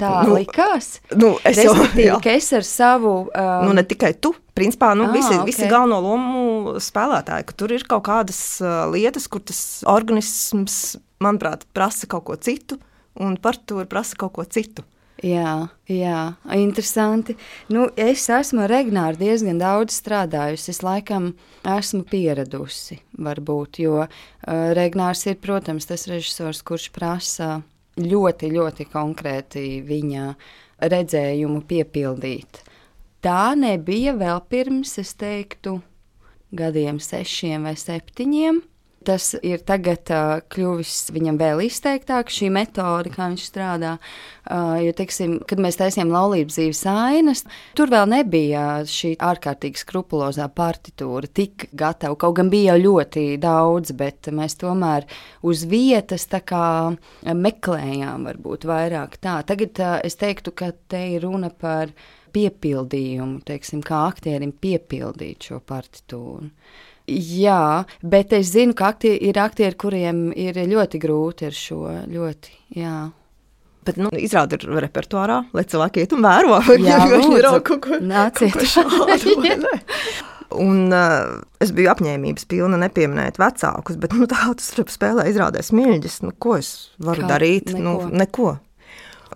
Tā 0.00 0.22
nu, 0.24 0.36
likās. 0.38 0.94
Nu, 1.12 1.34
es 1.44 1.58
jau 1.60 1.74
tādu 1.76 2.20
ka 2.24 2.32
es 2.32 2.48
ar 2.56 2.64
savu. 2.64 3.14
Um... 3.28 3.66
Nu, 3.68 3.74
ne 3.76 3.84
tikai 3.84 4.14
tu. 4.16 4.32
Principā 4.56 4.92
nu, 4.96 5.06
ah, 5.08 5.14
visi, 5.14 5.34
okay. 5.34 5.46
visi 5.48 5.68
galveno 5.68 6.00
lomu 6.04 6.74
spēlētāji, 6.82 7.46
ka 7.48 7.56
tur 7.56 7.74
ir 7.76 7.84
kaut 7.88 8.04
kādas 8.08 8.40
uh, 8.64 8.86
lietas, 8.92 9.28
kur 9.30 9.44
tas 9.44 9.60
organisms, 9.88 10.98
manuprāt, 11.22 11.64
prasa 11.76 12.08
kaut 12.10 12.26
ko 12.28 12.36
citu, 12.40 12.80
un 13.20 13.36
par 13.40 13.56
to 13.56 13.84
prasa 13.88 14.18
kaut 14.20 14.34
ko 14.36 14.44
citu. 14.48 14.84
Jā, 15.20 15.68
jā, 15.84 16.20
interesanti. 16.56 17.34
Nu, 17.68 17.90
es 18.00 18.22
esmu 18.32 18.62
ar 18.64 18.72
Regnāru 18.72 19.20
diezgan 19.20 19.58
daudz 19.60 19.98
strādājusi. 20.00 20.70
Es 20.72 20.80
laikam 20.80 21.34
esmu 21.68 22.06
pieradusi, 22.08 22.96
varbūt, 23.20 23.82
jo 23.84 23.98
uh, 24.00 24.08
Regnārs 24.76 25.26
ir, 25.28 25.36
protams, 25.42 25.90
tas 25.90 26.06
režisors, 26.08 26.62
kurš 26.64 26.88
prasa 26.96 27.58
ļoti, 28.00 28.48
ļoti 28.54 28.88
konkrēti 28.88 29.66
viņa 29.84 30.32
redzējumu 30.88 31.66
piepildīt. 31.68 32.62
Tā 33.20 33.52
nebija 33.60 34.16
vēl 34.16 34.40
pirms, 34.48 34.96
es 35.02 35.12
teiktu, 35.20 35.82
gadiem 36.56 36.96
sešiem 36.96 37.68
vai 37.68 37.76
septiņiem. 37.76 38.62
Tas 39.00 39.30
ir 39.40 39.62
tagad 39.64 40.10
uh, 40.12 40.42
kļuvis 40.52 41.06
viņam 41.16 41.38
vēl 41.40 41.62
izteiktāk, 41.64 42.28
šī 42.28 42.50
metode, 42.52 43.08
kā 43.14 43.30
viņš 43.30 43.44
strādā. 43.48 43.94
Uh, 44.44 44.74
jo, 44.84 44.92
teiksim, 44.98 45.38
kad 45.48 45.62
mēs 45.64 45.78
taisījām 45.80 46.12
laulības 46.12 46.58
dzīves 46.58 46.82
ainas, 46.92 47.40
tur 47.78 47.88
vēl 47.94 48.10
nebija 48.12 48.82
šī 48.84 49.14
ārkārtīgi 49.24 49.80
skrupulozā 49.80 50.50
partitūra 50.52 51.30
tik 51.32 51.70
gatava. 51.72 52.18
Kaut 52.20 52.36
gan 52.42 52.52
bija 52.52 52.74
jau 52.74 52.90
ļoti 52.90 53.24
daudz, 53.40 53.94
bet 53.96 54.28
mēs 54.36 54.58
tomēr 54.60 55.08
uz 55.48 55.64
vietas 55.70 56.28
kā, 56.28 56.92
meklējām, 57.24 58.28
varbūt 58.28 58.68
vairāk 58.68 59.16
tā. 59.24 59.38
Tagad 59.48 59.80
uh, 59.80 59.96
es 60.04 60.20
teiktu, 60.20 60.52
ka 60.52 60.74
te 60.92 61.06
ir 61.16 61.24
runa 61.24 61.48
par 61.48 61.96
piepildījumu, 62.36 63.40
teiksim, 63.48 63.80
kā 63.80 64.04
aktierim 64.12 64.52
piepildīt 64.52 65.48
šo 65.48 65.64
partitūru. 65.64 66.52
Jā, 67.10 67.84
bet 68.06 68.34
es 68.36 68.52
zinu, 68.54 68.74
ka 68.78 68.92
aktieri, 68.94 69.18
ir 69.30 69.38
aktieri, 69.42 69.76
kuriem 69.78 70.28
ir 70.36 70.58
ļoti 70.70 71.00
grūti 71.02 71.48
ar 71.48 71.56
šo. 71.56 71.80
Ļoti, 72.10 72.54
jā. 72.78 72.98
Bet, 73.86 73.96
nu, 73.96 74.10
izrāda 74.20 74.58
ir 74.58 74.66
repertuārā, 74.84 75.40
lai 75.56 75.64
cilvēki 75.66 76.04
iet 76.04 76.12
un 76.12 76.26
vēro, 76.26 76.58
viņi 76.66 76.90
ir 77.38 77.48
ko, 77.64 77.78
Nāciet. 78.04 78.60
šādu. 78.68 79.62
un 80.60 80.92
uh, 80.92 81.40
es 81.64 81.72
biju 81.74 81.90
apņēmības 81.94 82.44
pilna 82.50 82.78
nepieminēt 82.82 83.40
vecākus, 83.40 83.96
bet 84.00 84.14
nu, 84.16 84.28
tā 84.30 84.52
tas 84.60 84.74
spēlē 84.94 85.26
izrādās 85.30 85.72
mīļģis. 85.72 86.20
Nu, 86.26 86.34
ko 86.36 86.58
es 86.60 86.90
varu 87.00 87.24
Kā? 87.24 87.32
darīt? 87.36 87.72
Neko. 87.72 87.82
Nu, 87.86 87.96
neko. 88.20 88.54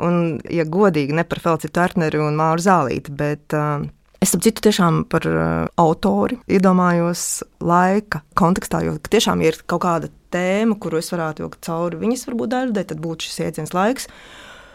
Un, 0.04 0.20
ja 0.50 0.66
godīgi, 0.66 1.14
ne 1.14 1.24
par 1.24 1.40
Felci 1.40 1.70
Turneru 1.72 2.26
un 2.26 2.36
Māru 2.38 2.62
Zālīti, 2.62 3.14
bet 3.14 3.54
uh, 3.56 3.86
Es 4.24 4.32
ap 4.32 4.40
citu 4.40 4.62
tiešām 4.64 5.02
par 5.12 5.26
uh, 5.28 5.66
autori 5.76 6.38
iedomājos 6.48 7.42
laika 7.60 8.22
kontekstā, 8.38 8.80
jo 8.86 8.94
tiešām 8.96 9.42
ir 9.44 9.58
kaut 9.68 9.82
kāda 9.84 10.08
tēma, 10.32 10.78
kuru 10.80 11.02
es 11.02 11.12
varētu 11.12 11.44
vilkt 11.44 11.60
cauri 11.66 12.00
viņas 12.00 12.24
varbūt 12.30 12.52
daļai, 12.54 12.84
tad 12.88 13.02
būtu 13.04 13.26
šis 13.26 13.42
jēdziens 13.42 13.74
laiks. 13.76 14.08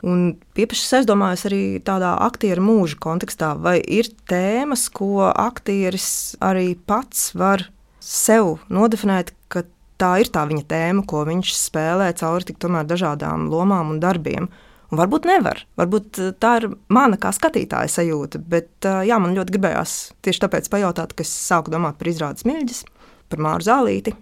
Un 0.05 0.37
pieprasījis 0.55 0.99
aizdomājos 0.99 1.47
arī 1.49 1.63
tādā 1.83 2.13
aktieru 2.27 2.61
mūža 2.67 2.99
kontekstā, 3.01 3.55
vai 3.57 3.79
ir 3.81 4.11
tēmas, 4.29 4.85
ko 4.93 5.25
aktieris 5.31 6.37
arī 6.45 6.75
pats 6.77 7.31
var 7.33 7.65
sev 8.03 8.59
nodefinēt, 8.69 9.33
ka 9.51 9.65
tā 9.99 10.13
ir 10.21 10.29
tā 10.31 10.45
viņa 10.51 10.67
tēma, 10.69 11.07
ko 11.09 11.25
viņš 11.27 11.55
spēlē 11.57 12.13
cauri 12.21 12.51
tik 12.51 12.61
dažādām 12.61 13.49
lomām 13.49 13.95
un 13.95 14.03
darbiem. 14.03 14.51
Un 14.89 14.97
varbūt 14.97 15.27
nevar. 15.29 15.63
Varbūt 15.77 16.19
eh, 16.21 16.31
tā 16.41 16.55
ir 16.61 16.69
mana 16.93 17.19
kā 17.21 17.31
skatītāja 17.35 17.91
sajūta. 17.93 18.41
Bet 18.41 18.87
eh, 18.89 19.03
jā, 19.09 19.19
man 19.21 19.35
ļoti 19.37 19.55
gribējās 19.55 19.97
tieši 20.25 20.45
tāpēc 20.45 20.69
pajautāt, 20.73 21.13
ka 21.13 21.25
es 21.25 21.33
sāku 21.33 21.73
domāt 21.73 21.99
par 21.99 22.09
izrādes 22.09 22.47
mīļģis, 22.49 22.85
par 23.29 23.43
māru 23.45 23.67
zālīti, 23.67 24.15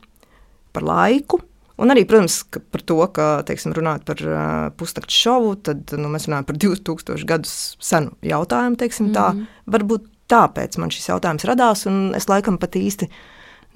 par 0.75 0.87
laiku. 0.87 1.39
Un 1.77 1.93
arī, 1.93 2.07
protams, 2.09 2.39
par 2.73 2.81
to, 2.89 2.97
ka, 3.13 3.25
teiksim, 3.45 3.75
runājot 3.77 4.05
par 4.07 4.21
uh, 4.25 4.37
pusnakts 4.79 5.13
šovu, 5.13 5.51
tad 5.61 5.91
nu, 5.93 6.09
mēs 6.09 6.25
runājam 6.25 6.47
par 6.47 6.57
2000 6.57 7.27
gadus 7.29 7.51
senu 7.77 8.15
jautājumu. 8.25 8.79
Teiksim, 8.81 9.11
mm 9.11 9.11
-hmm. 9.11 9.17
tā. 9.19 9.27
Mhm. 9.33 9.75
Varbūt 9.75 10.07
tāpēc 10.31 10.77
man 10.81 10.91
šis 10.91 11.09
jautājums 11.11 11.45
radās, 11.45 11.85
un 11.85 12.15
es 12.17 12.27
laikam 12.27 12.57
pat 12.57 12.75
īsti 12.75 13.07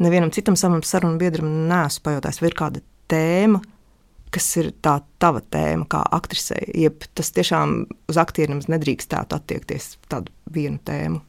nevienam 0.02 0.32
citam 0.32 0.56
savam 0.56 0.82
sarunu 0.84 1.20
biedram 1.22 1.68
neesmu 1.70 2.04
pajautājis, 2.04 2.42
vai 2.42 2.50
ir 2.50 2.58
kāda 2.58 2.82
tēma, 3.12 3.62
kas 4.32 4.48
ir 4.62 4.72
tā 4.84 4.98
tava 5.22 5.42
tēma, 5.44 5.88
kā 5.92 6.02
aktrisei. 6.16 6.64
Jeb 6.84 7.04
tas 7.18 7.32
tiešām 7.36 7.82
uz 8.12 8.20
aktieriem 8.22 8.62
nedrīkstētu 8.72 9.38
attiekties 9.38 9.96
tādu 10.12 10.34
vienu 10.54 10.80
tēmu. 10.88 11.22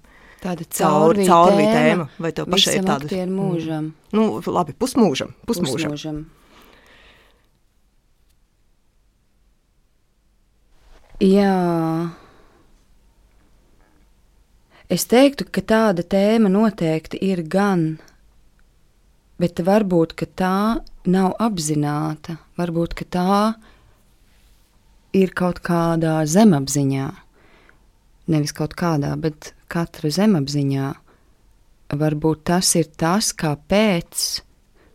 Tāda 0.43 0.67
caurvīja 0.67 1.29
caur 1.29 1.55
tēma, 1.55 1.75
tēma, 1.77 2.07
vai 2.19 2.33
tev 2.35 2.49
pašai 2.51 2.79
ir 2.81 2.87
tāda? 2.87 3.11
Mm. 3.15 3.35
mūžam. 3.39 3.91
Mm. 3.91 4.17
Nu, 4.19 4.55
labi, 4.55 4.75
pusmūžam. 4.75 5.37
Pusmūžam. 5.47 5.95
pusmūžam. 5.95 6.25
Jā. 11.23 12.11
Es 14.91 15.07
teiktu, 15.09 15.47
ka 15.47 15.63
tāda 15.63 16.03
tēma 16.03 16.51
noteikti 16.51 17.23
ir 17.23 17.45
gan 17.47 17.93
bet 19.43 19.63
varbūt 19.67 20.15
tā 20.39 20.83
nav 21.07 21.35
apzināta, 21.43 22.37
varbūt 22.59 22.95
tā 23.11 23.55
ir 25.13 25.33
kaut 25.37 25.61
kādā 25.65 26.23
zemapziņā. 26.27 27.09
Nevis 28.33 28.55
kaut 28.57 28.77
kādā, 28.79 29.13
bet 29.19 29.53
katra 29.73 30.11
zemapziņā. 30.13 30.93
Varbūt 31.93 32.45
tas 32.49 32.71
ir 32.79 32.89
tas, 32.97 33.33
kāpēc 33.37 34.43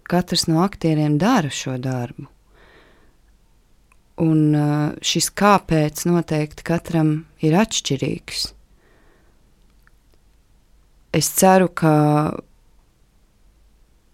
katrs 0.10 0.48
no 0.48 0.64
aktieriem 0.64 1.20
dara 1.22 1.52
šo 1.54 1.76
darbu. 1.78 2.26
Un 4.24 4.40
uh, 4.58 4.96
šis 5.06 5.30
kāpēc 5.38 6.08
noteikti 6.10 6.66
katram 6.66 7.12
ir 7.44 7.54
atšķirīgs. 7.60 8.48
Es 11.18 11.30
ceru, 11.38 11.70
ka 11.70 11.94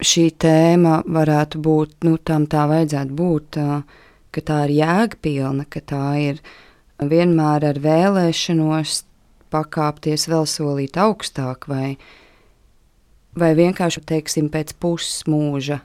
šī 0.04 0.28
tēma 0.40 1.02
varētu 1.08 1.62
būt, 1.64 1.96
nu, 2.08 2.18
tam 2.20 2.46
tā 2.52 2.68
vajadzētu 2.70 3.16
būt, 3.18 3.60
ka 4.34 4.44
tā 4.50 4.60
ir 4.68 4.76
jēgpilna, 4.80 5.66
ka 5.70 5.82
tā 5.82 6.06
ir 6.22 6.44
vienmēr 7.00 7.66
ar 7.72 7.80
vēlēšanos 7.84 9.04
pakāpties 9.54 10.28
vēl 10.32 10.46
solīt 10.50 10.98
augstāk, 10.98 11.68
vai, 11.70 11.96
vai 13.38 13.52
vienkārši, 13.58 14.04
teiksim, 14.10 14.50
pēc 14.54 14.74
pusmūža, 14.82 15.80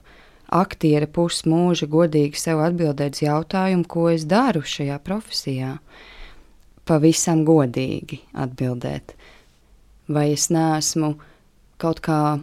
aktiera 0.49 1.09
pusmūža 1.11 1.89
godīgi 1.93 2.41
sev 2.41 2.63
atbildēt 2.65 3.19
uz 3.19 3.25
jautājumu, 3.27 3.85
ko 3.89 4.09
es 4.15 4.25
daru 4.29 4.65
šajā 4.65 5.01
profesijā. 5.05 5.77
Pavisam 6.89 7.43
godīgi 7.45 8.23
atbildēt. 8.33 9.13
Vai 10.09 10.31
es 10.33 10.49
neesmu 10.49 11.19
kaut 11.77 12.01
kā 12.01 12.39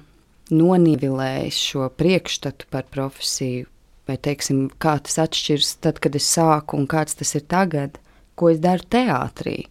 nonivilējis 0.53 1.59
šo 1.71 1.89
priekšstatu 1.97 2.67
par 2.73 2.85
profesiju, 2.93 3.65
vai 4.05 4.17
teiksim, 4.21 4.67
kā 4.77 4.97
tas 5.01 5.17
atšķiras 5.23 5.71
tad, 5.81 6.01
kad 6.03 6.15
es 6.17 6.27
sāku 6.29 6.77
un 6.77 6.85
kāds 6.89 7.17
tas 7.17 7.33
ir 7.37 7.45
tagad, 7.49 7.97
ko 8.37 8.51
es 8.51 8.61
daru 8.61 8.85
teātrī. 8.91 9.63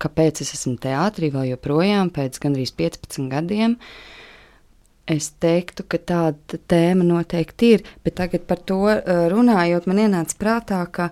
Kāpēc 0.00 0.40
es 0.44 0.54
esmu 0.56 0.78
teātrī 0.80 1.32
vēl 1.34 1.50
joprojām 1.52 2.12
pēc 2.14 2.38
gandrīz 2.40 2.72
15 2.78 3.28
gadiem? 3.32 3.76
Es 5.10 5.32
teiktu, 5.42 5.84
ka 5.90 5.98
tāda 5.98 6.60
tēma 6.70 7.04
noteikti 7.04 7.72
ir, 7.74 7.84
bet 8.04 8.16
tagad 8.20 8.46
par 8.46 8.62
to 8.62 8.84
runājot, 9.32 9.88
man 9.90 10.04
ienāca 10.04 10.38
prātā, 10.38 10.84
ka 10.86 11.10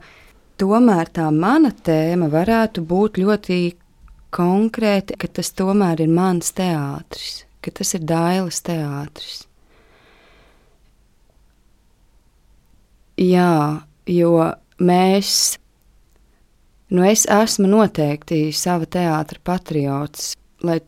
tomēr 0.61 1.11
tā 1.11 1.27
mana 1.35 1.73
tēma 1.73 2.31
varētu 2.31 2.85
būt 2.87 3.19
ļoti 3.19 3.59
konkrēti, 4.35 5.19
ka 5.19 5.31
tas 5.41 5.51
tomēr 5.57 6.05
ir 6.05 6.15
mans 6.15 6.53
teātris, 6.55 7.43
ka 7.63 7.75
tas 7.81 7.95
ir 7.97 8.05
Dailas 8.07 8.61
teātris. 8.67 9.45
Jā, 13.19 13.83
jo 14.07 14.33
mēs, 14.79 15.31
nu 16.95 17.07
es 17.09 17.25
esmu 17.27 17.67
noteikti 17.71 18.53
sava 18.55 18.87
teātra 18.87 19.43
patriots, 19.43 20.37
lai 20.63 20.79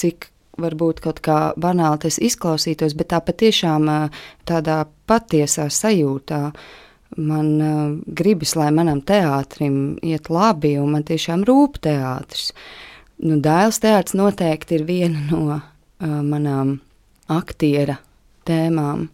cik 0.00 0.30
varbūt 0.60 1.02
kaut 1.04 1.20
kā 1.24 1.38
banāli 1.60 2.06
tas 2.06 2.16
izklausītos, 2.22 2.94
bet 2.96 3.10
tā 3.12 3.20
patiešām 3.24 3.90
tādā 4.48 4.84
patiesā 5.10 5.68
sajūtā 5.68 6.40
man 7.20 7.52
gribas, 8.06 8.54
lai 8.58 8.70
manam 8.74 9.02
teātrim 9.04 9.98
iet 10.02 10.30
labi, 10.32 10.74
un 10.80 10.96
man 10.96 11.04
tiešām 11.06 11.44
rūp 11.46 11.78
teātris. 11.84 12.52
Nu, 13.24 13.38
Dēls 13.42 13.78
teātris 13.82 14.16
noteikti 14.18 14.80
ir 14.80 14.88
viena 14.88 15.20
no 15.28 15.60
uh, 16.00 16.20
manām 16.24 16.78
aktiera 17.30 17.98
tēmām. 18.48 19.08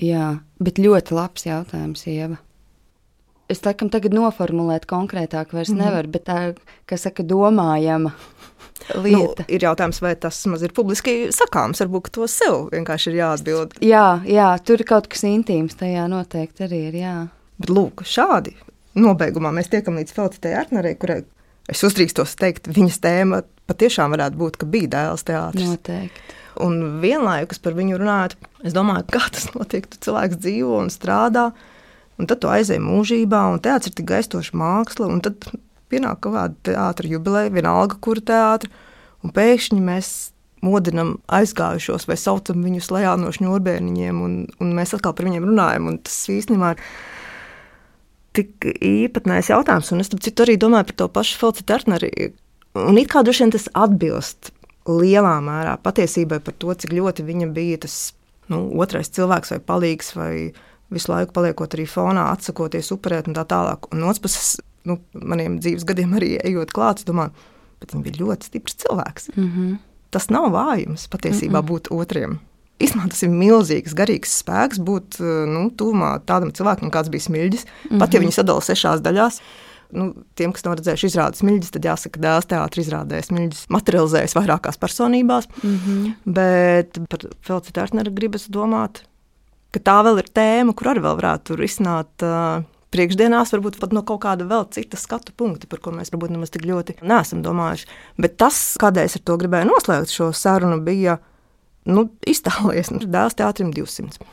Jā, 0.00 0.36
bet 0.60 0.80
ļoti 0.80 1.16
labs 1.16 1.46
jautājums, 1.46 2.04
Ieva. 2.10 2.36
Es 3.48 3.62
laikam 3.62 3.88
tagad 3.92 4.14
noformulēt 4.16 4.88
konkrētāk 4.90 5.52
vairs 5.54 5.70
mm 5.70 5.78
-hmm. 5.78 5.84
nevaru, 5.84 6.08
bet 6.08 6.24
tā, 6.26 6.54
kas 6.86 7.06
saka, 7.06 7.22
domājama 7.22 8.10
lieta. 8.94 9.44
Nu, 9.46 9.54
ir 9.54 9.62
jautājums, 9.62 10.02
vai 10.02 10.16
tas 10.16 10.46
maz 10.46 10.62
ir 10.62 10.72
publiski 10.72 11.28
sakāms. 11.34 11.80
Varbūt 11.80 12.10
to 12.10 12.26
sev 12.26 12.68
vienkārši 12.72 13.10
ir 13.12 13.18
jāatbild. 13.20 13.78
Jā, 13.80 14.20
jā, 14.26 14.48
tur 14.64 14.80
ir 14.80 14.86
kaut 14.86 15.08
kas 15.08 15.24
intīms, 15.24 15.78
tajā 15.78 16.08
noteikti 16.08 16.66
arī 16.66 16.88
ir. 16.88 16.94
Jā. 16.94 17.16
Bet 17.58 17.70
lūk, 17.70 18.02
šādi 18.04 18.56
nobeigumā 18.94 19.52
mēs 19.52 19.70
tiekam 19.72 19.96
līdz 20.00 20.12
Felicitai 20.12 20.54
Artnerei, 20.54 20.94
kurai 20.94 21.22
es 21.72 21.84
uzdrīkstos 21.86 22.36
teikt, 22.38 22.70
viņas 22.72 22.98
tēma 23.04 23.42
patiešām 23.66 24.14
varētu 24.14 24.40
būt, 24.40 24.58
ka 24.60 24.68
bija 24.70 24.92
dēls 24.96 25.26
teātris. 25.26 25.70
Noteikti. 25.74 26.36
Un 26.64 27.00
vienlaikus 27.02 27.60
par 27.60 27.74
viņu 27.76 27.98
runājot, 28.00 28.36
es 28.64 28.76
domāju, 28.76 29.04
kā 29.12 29.26
tas 29.32 29.50
notiek, 29.52 29.88
tu 29.90 30.00
cilvēks 30.06 30.38
dzīvo 30.40 30.78
un 30.84 30.92
strādā, 30.92 31.50
un 32.16 32.30
tad 32.30 32.40
tu 32.40 32.48
aizēji 32.52 32.80
mūžībā, 32.84 33.42
un 33.52 33.60
teātris 33.64 33.92
ir 33.92 33.98
tik 33.98 34.08
gaistoša 34.08 34.56
māksla, 34.56 35.10
un 35.12 35.20
tad 35.26 35.50
pienāk 35.92 36.22
kaut 36.24 36.38
kāda 36.38 36.70
teātris 36.70 37.12
jubileja, 37.12 37.52
vienalga, 37.52 37.98
kura 38.02 38.24
teātris, 38.32 38.72
un 39.24 39.34
pēkšņi 39.36 39.82
mēs 39.84 40.14
modinam 40.64 41.16
aizgājušos 41.30 42.08
vai 42.08 42.16
saucam 42.18 42.64
viņus 42.64 42.88
lejā 42.94 43.12
no 43.20 43.30
šņurbēniņiem, 43.34 44.22
un, 44.24 44.38
un 44.62 44.72
mēs 44.76 44.94
atkal 44.96 45.14
par 45.16 45.28
viņiem 45.28 45.46
runājam. 45.46 45.90
Tas 46.06 46.16
īstenībā 46.32 46.72
ir 46.74 46.82
tik 48.36 48.68
īpatnējs 48.84 49.50
jautājums, 49.52 49.92
un 49.94 50.04
es 50.04 50.12
citu 50.12 50.44
arī 50.44 50.58
domāju 50.60 50.90
par 50.90 50.98
to 51.00 51.08
pašu 51.18 51.40
Felicitu 51.40 51.68
Tertneri. 51.72 52.12
Un 52.76 53.00
it 53.00 53.08
kā 53.12 53.22
droši 53.24 53.44
vien 53.44 53.54
tas 53.54 53.68
atbilst 53.72 54.52
lielā 54.86 55.38
mērā 55.42 55.76
patiesībai 55.82 56.38
par 56.44 56.54
to, 56.60 56.74
cik 56.74 56.94
ļoti 56.94 57.24
viņa 57.26 57.50
bija 57.56 57.80
tas 57.86 57.96
nu, 58.52 58.62
otrais 58.82 59.10
cilvēks 59.10 59.54
vai 59.54 59.60
palīgs, 59.72 60.12
vai 60.18 60.32
visu 60.92 61.10
laiku 61.10 61.34
paliekot 61.34 61.74
arī 61.74 61.86
fonā, 61.90 62.28
atsakoties, 62.34 62.92
upurēt 62.94 63.30
un 63.30 63.36
tā 63.38 63.46
tālāk. 63.48 63.88
Un 63.90 64.02
no 64.02 64.10
otras 64.10 64.22
puses, 64.22 64.52
nu, 64.86 65.00
maniem 65.18 65.58
dzīves 65.62 65.86
gadiem 65.88 66.14
arī 66.18 66.36
ejot 66.38 66.74
klāt, 66.76 67.02
domāju, 67.08 67.34
bet 67.82 67.94
viņš 67.94 68.06
bija 68.06 68.20
ļoti 68.22 68.50
stiprs 68.50 68.78
cilvēks. 68.84 69.30
Mm 69.34 69.48
-hmm. 69.50 69.78
Tas 70.14 70.30
nav 70.30 70.52
vājums 70.52 71.08
patiesībā 71.10 71.60
mm 71.60 71.64
-mm. 71.64 71.70
būt 71.70 71.90
otriem. 71.90 72.38
Īstenībā 72.76 73.08
tas 73.08 73.22
ir 73.24 73.30
milzīgs, 73.32 73.94
garīgs 73.96 74.34
spēks 74.42 74.80
būt 74.84 75.20
nu, 75.48 75.68
tuvumā 75.72 76.18
tādam 76.28 76.50
cilvēkam, 76.52 76.90
kāds 76.92 77.08
bija 77.12 77.24
smilģis. 77.24 77.64
Mm 77.64 77.88
-hmm. 77.88 78.02
Pat 78.02 78.14
ja 78.14 78.20
viņi 78.20 78.36
sadalās 78.36 78.68
sešās 78.68 79.00
daļās, 79.00 79.40
nu, 79.96 80.12
tiem, 80.36 80.52
kas 80.52 80.64
nav 80.66 80.76
redzējuši 80.76 81.08
izrādes 81.10 81.40
smilģis, 81.40 81.72
tad 81.72 81.88
jāsaka, 81.88 82.14
ka 82.16 82.24
dēls 82.26 82.48
teātris 82.50 82.86
izrādē 82.86 83.22
smilģis 83.24 83.66
materializējas 83.72 84.36
vairākās 84.36 84.80
personībās. 84.82 85.48
Mm 85.62 85.78
-hmm. 85.78 86.14
Bet 86.24 86.98
par 87.08 87.20
Felicitu 87.40 87.80
Artneru 87.80 88.12
gribas 88.12 88.48
domāt, 88.48 89.02
ka 89.70 89.80
tā 89.80 89.98
vēl 90.04 90.18
ir 90.18 90.28
tēma, 90.34 90.74
kur 90.74 90.92
arī 90.92 91.00
varētu 91.00 91.56
risināt. 91.56 92.12
Uh, 92.22 92.64
priekšdienās, 92.96 93.52
varbūt 93.52 93.78
pat 93.80 93.92
no 93.92 94.02
kaut 94.06 94.22
kāda 94.24 94.46
vēl 94.48 94.66
cita 94.70 94.96
skatu 94.96 95.32
punkta, 95.36 95.66
par 95.66 95.82
ko 95.84 95.90
mēs 95.90 96.12
varbūt 96.14 96.30
nemaz 96.30 96.52
tik 96.54 96.64
ļoti 96.68 97.00
neesam 97.02 97.42
domājuši. 97.44 97.88
Bet 98.18 98.36
tas, 98.40 98.76
kādēļ 98.80 99.04
es 99.04 99.16
ar 99.18 99.24
to 99.26 99.36
gribēju 99.36 99.68
noslēgt 99.68 100.14
šo 100.14 100.30
sarunu, 100.32 100.78
bija 100.86 101.18
nu, 101.86 102.06
iztēlojies, 102.26 102.90
nu, 102.94 103.00
dēls 103.10 103.36
teātrim 103.38 103.72
200. 103.74 104.26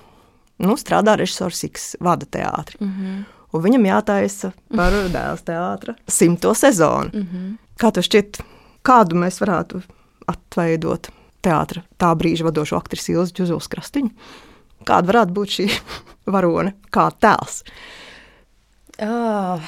Nu, 0.64 0.76
strādā 0.80 1.16
režisors 1.20 1.64
X, 1.68 1.94
vada 2.04 2.26
teātri. 2.26 2.78
Mm 2.80 2.92
-hmm. 2.92 3.24
Un 3.54 3.62
viņam 3.62 3.86
jātaisa 3.86 4.52
par 4.76 4.92
dēls 5.18 5.44
teātra 5.46 5.96
simto 6.08 6.54
sezonu. 6.54 7.10
Mm 7.14 7.28
-hmm. 7.28 7.58
Kā 7.78 7.92
tev 7.92 8.04
šķiet, 8.04 8.42
kādu 8.84 9.16
mēs 9.16 9.42
varētu 9.42 9.82
atveidot 10.28 11.10
teātra 11.42 11.84
tā 11.98 12.16
brīža 12.16 12.44
vadošo 12.44 12.78
aktrisu 12.78 13.12
Ilzi 13.12 13.34
Čuzuls 13.34 13.68
Krastiņu? 13.68 14.10
Kāda 14.86 15.08
varētu 15.08 15.34
būt 15.34 15.48
šī 15.48 15.70
varone, 16.34 16.74
kā 16.92 17.12
tēls? 17.20 17.64
Oh. 19.02 19.62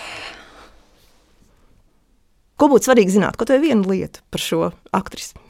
Ko 2.55 2.67
būtu 2.67 2.87
svarīgi 2.87 3.09
zināt? 3.09 3.35
Kaut 3.37 3.49
vai 3.49 3.59
vienu 3.59 3.89
lietu 3.89 4.19
par 4.31 4.39
šo 4.39 4.71
aktrisu. 4.91 5.44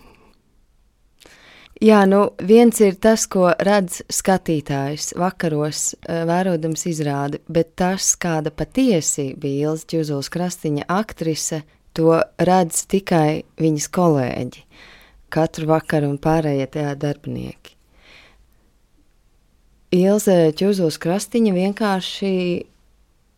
Jā, 1.84 2.06
nu 2.08 2.30
viens 2.40 2.78
ir 2.80 2.96
tas, 3.04 3.26
ko 3.28 3.50
redz 3.60 4.00
skatītājs 4.08 5.12
vakaros, 5.20 5.96
eh, 6.08 6.24
vērodams 6.24 6.86
izrādi, 6.88 7.42
bet 7.50 7.76
tas, 7.76 8.16
kāda 8.16 8.52
patiesi 8.52 9.34
bija 9.36 9.72
Ilza 9.72 9.86
Čuzuls 9.92 10.30
Krastiņa 10.30 10.88
aktrise, 10.88 11.64
to 11.94 12.22
redz 12.40 12.86
tikai 12.88 13.44
viņas 13.60 13.90
kolēģi 13.92 14.64
katru 15.36 15.68
vakaru 15.68 16.14
un 16.14 16.18
pārējie 16.22 16.68
tajā 16.78 16.96
darbinieki. 16.96 17.76
Ilze 19.96 20.52
Čuzuls 20.58 20.98
Krastiņa 21.02 21.54
vienkārši 21.56 22.34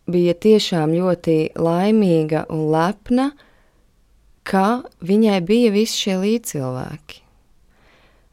bija 0.10 0.34
tiešām 0.34 0.94
ļoti 0.96 1.38
laimīga 1.58 2.46
un 2.54 2.68
lepna, 2.74 3.32
ka 4.48 4.84
viņai 5.04 5.40
bija 5.46 5.74
visi 5.76 6.06
šie 6.06 6.20
līdzcilvēki. 6.24 7.27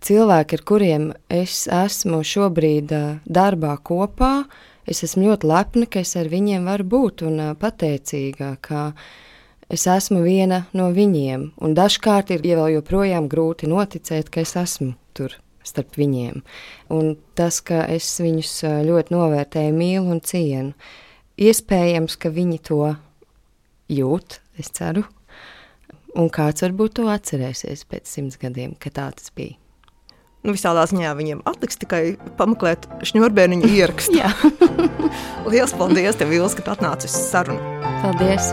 Cilvēki, 0.04 0.58
ar 0.58 0.62
kuriem 0.68 1.04
es 1.32 1.62
esmu 1.72 2.18
šobrīd 2.28 2.90
darbā 3.24 3.70
kopā, 3.80 4.42
es 4.84 5.00
esmu 5.06 5.30
ļoti 5.30 5.48
lepna, 5.48 5.86
ka 5.88 6.02
es 6.04 6.12
ar 6.20 6.28
viņiem 6.28 6.66
varu 6.68 6.84
būt 6.92 7.22
un 7.24 7.40
pateicīga, 7.56 8.50
ka 8.60 8.90
es 9.72 9.86
esmu 9.88 10.20
viena 10.26 10.66
no 10.76 10.90
viņiem. 10.92 11.46
Un 11.56 11.78
dažkārt 11.78 12.34
ir 12.36 12.44
ja 12.44 12.60
vēl 12.60 12.74
joprojām 12.74 13.30
grūti 13.32 13.70
noticēt, 13.72 14.28
ka 14.28 14.44
es 14.44 14.52
esmu 14.60 14.92
tur 15.16 15.38
starp 15.64 15.96
viņiem. 15.96 16.44
Un 16.92 17.16
tas, 17.32 17.62
ka 17.64 17.86
es 17.88 18.12
viņus 18.20 18.52
ļoti 18.84 19.16
novērtēju, 19.16 19.72
mīlu 19.80 20.18
un 20.18 20.20
cienu. 20.20 20.76
Iespējams, 21.40 22.20
ka 22.20 22.28
viņi 22.28 22.60
to 22.68 22.82
jūt, 23.88 24.42
es 24.60 24.68
ceru. 24.68 25.08
Un 26.12 26.28
kāds 26.28 26.68
varbūt 26.68 27.00
to 27.00 27.08
atcerēsies 27.08 27.88
pēc 27.88 28.18
simts 28.18 28.36
gadiem, 28.36 28.76
ka 28.76 28.92
tā 28.92 29.08
tas 29.16 29.32
bija. 29.32 29.56
Nu, 30.44 30.52
visādā 30.52 30.84
ziņā 30.90 31.14
viņiem 31.16 31.40
atliks 31.48 31.80
tikai 31.80 32.02
pameklēt 32.36 32.84
šņurbēniņu 33.08 33.70
ierakstu. 33.78 34.20
Lielas 35.50 35.72
paldies, 35.76 36.20
tev, 36.20 36.34
Vils, 36.34 36.56
ka 36.58 36.66
tu 36.66 36.74
atnāci 36.76 37.08
uz 37.08 37.16
sarunu. 37.30 37.60
Paldies! 38.04 38.52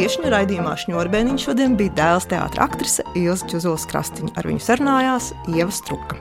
viesņu 0.00 0.30
raidījumā 0.32 0.72
Šņurbēniņš 0.80 1.44
šodien 1.44 1.74
bija 1.76 1.92
dēls 1.98 2.28
teātra 2.30 2.64
aktrise 2.68 3.04
Ilza 3.18 3.48
Čuzulas 3.50 3.84
Krastiņa. 3.90 4.32
Ar 4.38 4.48
viņu 4.48 4.64
sarunājās 4.64 5.32
Ieva 5.52 5.72
Struka. 5.74 6.16